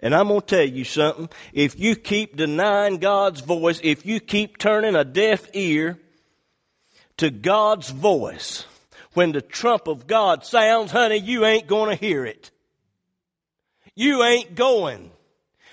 And 0.00 0.14
I'm 0.14 0.28
going 0.28 0.40
to 0.40 0.46
tell 0.46 0.64
you 0.64 0.84
something. 0.84 1.28
If 1.52 1.78
you 1.78 1.94
keep 1.94 2.38
denying 2.38 2.96
God's 2.96 3.42
voice, 3.42 3.80
if 3.84 4.06
you 4.06 4.18
keep 4.18 4.56
turning 4.56 4.94
a 4.94 5.04
deaf 5.04 5.46
ear 5.52 6.00
to 7.18 7.30
God's 7.30 7.90
voice, 7.90 8.66
when 9.12 9.32
the 9.32 9.40
trump 9.40 9.86
of 9.86 10.06
God 10.06 10.44
sounds, 10.44 10.90
honey, 10.90 11.18
you 11.18 11.44
ain't 11.44 11.66
going 11.66 11.90
to 11.90 11.96
hear 11.96 12.24
it. 12.24 12.50
You 13.94 14.24
ain't 14.24 14.54
going 14.54 15.10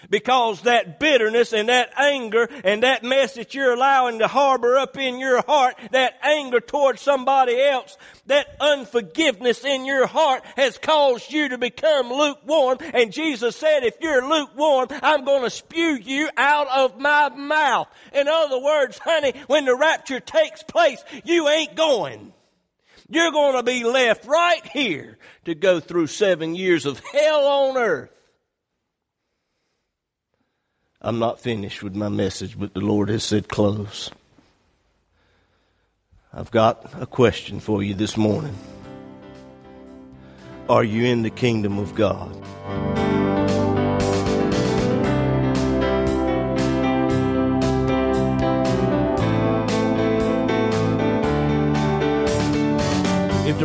because 0.09 0.61
that 0.61 0.99
bitterness 0.99 1.53
and 1.53 1.69
that 1.69 1.91
anger 1.97 2.49
and 2.63 2.83
that 2.83 3.03
mess 3.03 3.35
that 3.35 3.53
you're 3.53 3.73
allowing 3.73 4.19
to 4.19 4.27
harbor 4.27 4.77
up 4.77 4.97
in 4.97 5.19
your 5.19 5.41
heart, 5.41 5.75
that 5.91 6.19
anger 6.23 6.59
towards 6.59 7.01
somebody 7.01 7.61
else, 7.61 7.97
that 8.27 8.55
unforgiveness 8.59 9.63
in 9.63 9.85
your 9.85 10.07
heart 10.07 10.43
has 10.55 10.77
caused 10.77 11.31
you 11.31 11.49
to 11.49 11.57
become 11.57 12.09
lukewarm. 12.09 12.77
And 12.93 13.11
Jesus 13.11 13.55
said, 13.55 13.83
if 13.83 13.95
you're 14.01 14.27
lukewarm, 14.27 14.87
I'm 15.01 15.25
going 15.25 15.43
to 15.43 15.49
spew 15.49 15.97
you 16.01 16.29
out 16.37 16.67
of 16.67 16.99
my 16.99 17.29
mouth. 17.29 17.87
In 18.13 18.27
other 18.27 18.59
words, 18.59 18.97
honey, 18.97 19.33
when 19.47 19.65
the 19.65 19.75
rapture 19.75 20.19
takes 20.19 20.63
place, 20.63 21.03
you 21.23 21.47
ain't 21.47 21.75
going. 21.75 22.33
You're 23.09 23.31
going 23.31 23.57
to 23.57 23.63
be 23.63 23.83
left 23.83 24.25
right 24.25 24.65
here 24.67 25.17
to 25.43 25.53
go 25.53 25.81
through 25.81 26.07
seven 26.07 26.55
years 26.55 26.85
of 26.85 26.99
hell 26.99 27.45
on 27.45 27.77
earth. 27.77 28.09
I'm 31.03 31.17
not 31.17 31.39
finished 31.39 31.81
with 31.81 31.95
my 31.95 32.09
message, 32.09 32.59
but 32.59 32.75
the 32.75 32.79
Lord 32.79 33.09
has 33.09 33.23
said 33.23 33.47
close. 33.47 34.11
I've 36.31 36.51
got 36.51 36.93
a 37.01 37.07
question 37.07 37.59
for 37.59 37.81
you 37.81 37.95
this 37.95 38.15
morning. 38.15 38.55
Are 40.69 40.83
you 40.83 41.05
in 41.05 41.23
the 41.23 41.31
kingdom 41.31 41.79
of 41.79 41.95
God? 41.95 42.31